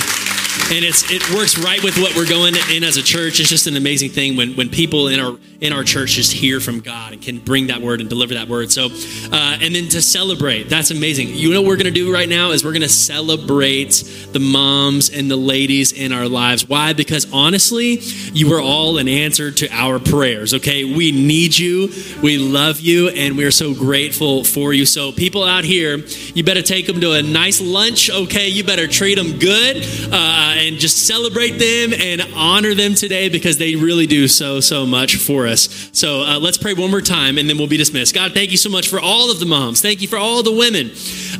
and 0.71 0.83
it's 0.83 1.11
it 1.11 1.21
works 1.35 1.57
right 1.59 1.81
with 1.83 1.97
what 1.97 2.15
we're 2.15 2.27
going 2.27 2.55
in 2.71 2.83
as 2.83 2.97
a 2.97 3.03
church. 3.03 3.39
It's 3.39 3.49
just 3.49 3.67
an 3.67 3.77
amazing 3.77 4.09
thing 4.09 4.35
when 4.35 4.55
when 4.55 4.69
people 4.69 5.07
in 5.07 5.19
our 5.19 5.37
in 5.61 5.73
our 5.73 5.83
church 5.83 6.11
just 6.11 6.31
hear 6.31 6.59
from 6.59 6.79
God 6.79 7.13
and 7.13 7.21
can 7.21 7.39
bring 7.39 7.67
that 7.67 7.81
word 7.81 8.01
and 8.01 8.09
deliver 8.09 8.33
that 8.33 8.47
word. 8.47 8.71
So, 8.71 8.85
uh, 8.85 9.57
and 9.61 9.73
then 9.75 9.87
to 9.89 10.01
celebrate, 10.01 10.63
that's 10.63 10.91
amazing. 10.91 11.29
You 11.29 11.53
know 11.53 11.61
what 11.61 11.69
we're 11.69 11.77
going 11.77 11.85
to 11.85 11.91
do 11.91 12.13
right 12.13 12.27
now 12.27 12.51
is 12.51 12.63
we're 12.63 12.71
going 12.71 12.81
to 12.81 12.89
celebrate 12.89 14.03
the 14.31 14.39
moms 14.39 15.09
and 15.09 15.29
the 15.29 15.35
ladies 15.35 15.91
in 15.91 16.11
our 16.11 16.27
lives. 16.27 16.67
Why? 16.67 16.93
Because 16.93 17.31
honestly, 17.31 17.99
you 18.33 18.53
are 18.53 18.61
all 18.61 18.97
an 18.97 19.07
answer 19.07 19.51
to 19.51 19.69
our 19.71 19.99
prayers. 19.99 20.53
Okay, 20.53 20.83
we 20.83 21.11
need 21.11 21.57
you, 21.57 21.89
we 22.21 22.37
love 22.37 22.79
you, 22.79 23.09
and 23.09 23.37
we 23.37 23.45
are 23.45 23.51
so 23.51 23.73
grateful 23.73 24.43
for 24.43 24.73
you. 24.73 24.85
So, 24.85 25.11
people 25.11 25.43
out 25.43 25.63
here, 25.63 25.97
you 25.97 26.43
better 26.43 26.61
take 26.61 26.87
them 26.87 26.99
to 27.01 27.13
a 27.13 27.21
nice 27.21 27.61
lunch. 27.61 28.09
Okay, 28.09 28.49
you 28.49 28.63
better 28.63 28.87
treat 28.87 29.15
them 29.15 29.39
good. 29.39 29.77
Uh, 30.11 30.54
and 30.55 30.77
just 30.77 31.05
celebrate 31.05 31.51
them 31.51 31.93
and 31.93 32.21
honor 32.35 32.73
them 32.73 32.95
today 32.95 33.29
because 33.29 33.57
they 33.57 33.75
really 33.75 34.07
do 34.07 34.27
so, 34.27 34.59
so 34.59 34.85
much 34.85 35.17
for 35.17 35.47
us. 35.47 35.89
So 35.93 36.21
uh, 36.21 36.39
let's 36.39 36.57
pray 36.57 36.73
one 36.73 36.91
more 36.91 37.01
time 37.01 37.37
and 37.37 37.49
then 37.49 37.57
we'll 37.57 37.67
be 37.67 37.77
dismissed. 37.77 38.15
God, 38.15 38.33
thank 38.33 38.51
you 38.51 38.57
so 38.57 38.69
much 38.69 38.87
for 38.87 38.99
all 38.99 39.31
of 39.31 39.39
the 39.39 39.45
moms. 39.45 39.81
Thank 39.81 40.01
you 40.01 40.07
for 40.07 40.17
all 40.17 40.43
the 40.43 40.51
women 40.51 40.91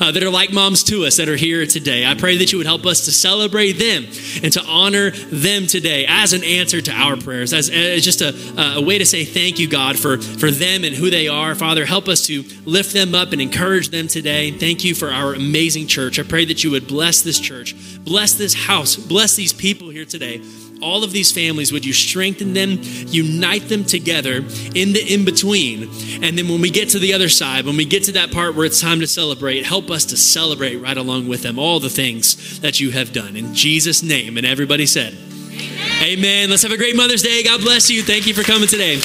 uh, 0.01 0.12
that 0.12 0.23
are 0.23 0.30
like 0.30 0.51
moms 0.51 0.84
to 0.86 1.06
us 1.06 1.17
that 1.17 1.30
are 1.30 1.36
here 1.36 1.65
today. 1.65 2.06
I 2.06 2.15
pray 2.15 2.38
that 2.38 2.51
you 2.51 2.58
would 2.58 2.67
help 2.67 2.86
us 2.86 3.06
to 3.06 3.12
celebrate 3.12 3.73
them 3.73 4.06
and 4.43 4.54
to 4.54 4.63
honor 4.67 5.12
them 5.12 5.67
today 5.67 6.06
as 6.08 6.34
an 6.34 6.43
answer 6.43 6.82
to 6.82 6.91
our 6.91 7.17
prayers, 7.17 7.54
as, 7.54 7.69
as 7.69 8.04
just 8.04 8.21
a, 8.21 8.78
a 8.78 8.82
way 8.82 8.97
to 8.97 9.06
say 9.06 9.25
thank 9.25 9.60
you, 9.60 9.67
God, 9.67 9.97
for, 9.97 10.17
for 10.17 10.51
them 10.51 10.84
and 10.84 10.95
who 10.95 11.10
they 11.10 11.28
are. 11.28 11.56
Father, 11.56 11.86
help 11.86 12.08
us 12.08 12.25
to 12.28 12.43
lift 12.65 12.93
them 12.93 13.15
up 13.15 13.32
and 13.32 13.41
encourage 13.41 13.89
them 13.89 14.08
today. 14.08 14.51
Thank 14.51 14.84
you 14.84 14.95
for 14.95 15.10
our 15.10 15.34
amazing 15.34 15.88
church. 15.88 16.19
I 16.19 16.23
pray 16.23 16.45
that 16.45 16.63
you 16.63 16.71
would 16.71 16.88
bless 16.88 17.21
this 17.21 17.39
church, 17.39 17.73
bless 18.06 18.34
this 18.34 18.54
house, 18.54 18.96
bless 18.96 19.36
these 19.36 19.52
people 19.52 19.89
here 19.89 20.06
today. 20.06 20.41
All 20.82 21.04
of 21.04 21.12
these 21.12 21.32
families, 21.32 21.72
would 21.72 21.86
you 21.86 21.94
strengthen 21.94 22.54
them, 22.54 22.80
unite 23.08 23.70
them 23.70 23.86
together 23.86 24.36
in 24.76 24.94
the 24.94 25.04
in 25.13 25.26
between? 25.26 25.84
And 26.24 26.38
then 26.38 26.48
when 26.48 26.62
we 26.62 26.70
get 26.70 26.89
to 26.89 27.00
the 27.00 27.13
other 27.13 27.30
side, 27.30 27.65
when 27.65 27.78
we 27.78 27.86
get 27.86 28.04
to 28.04 28.12
that 28.13 28.32
part 28.32 28.56
where 28.56 28.65
it's 28.65 28.82
time 28.82 29.00
to 29.00 29.08
celebrate, 29.08 29.65
help 29.65 29.89
us 29.89 30.06
to 30.06 30.18
celebrate 30.18 30.76
right 30.76 30.98
along 30.98 31.28
with 31.28 31.44
them 31.44 31.58
all 31.58 31.80
the 31.80 31.89
things 31.89 32.60
that 32.60 32.80
you 32.80 32.91
have 32.91 33.13
done. 33.13 33.36
In 33.36 33.54
Jesus' 33.54 34.04
name. 34.04 34.38
And 34.38 34.46
everybody 34.46 34.86
said, 34.86 35.13
Amen. 35.13 36.04
Amen. 36.04 36.50
Let's 36.50 36.63
have 36.63 36.72
a 36.72 36.78
great 36.78 36.96
Mother's 36.96 37.24
Day. 37.24 37.41
God 37.44 37.62
bless 37.62 37.89
you. 37.89 38.04
Thank 38.04 38.28
you 38.28 38.34
for 38.34 38.44
coming 38.44 38.68
today. 38.68 39.00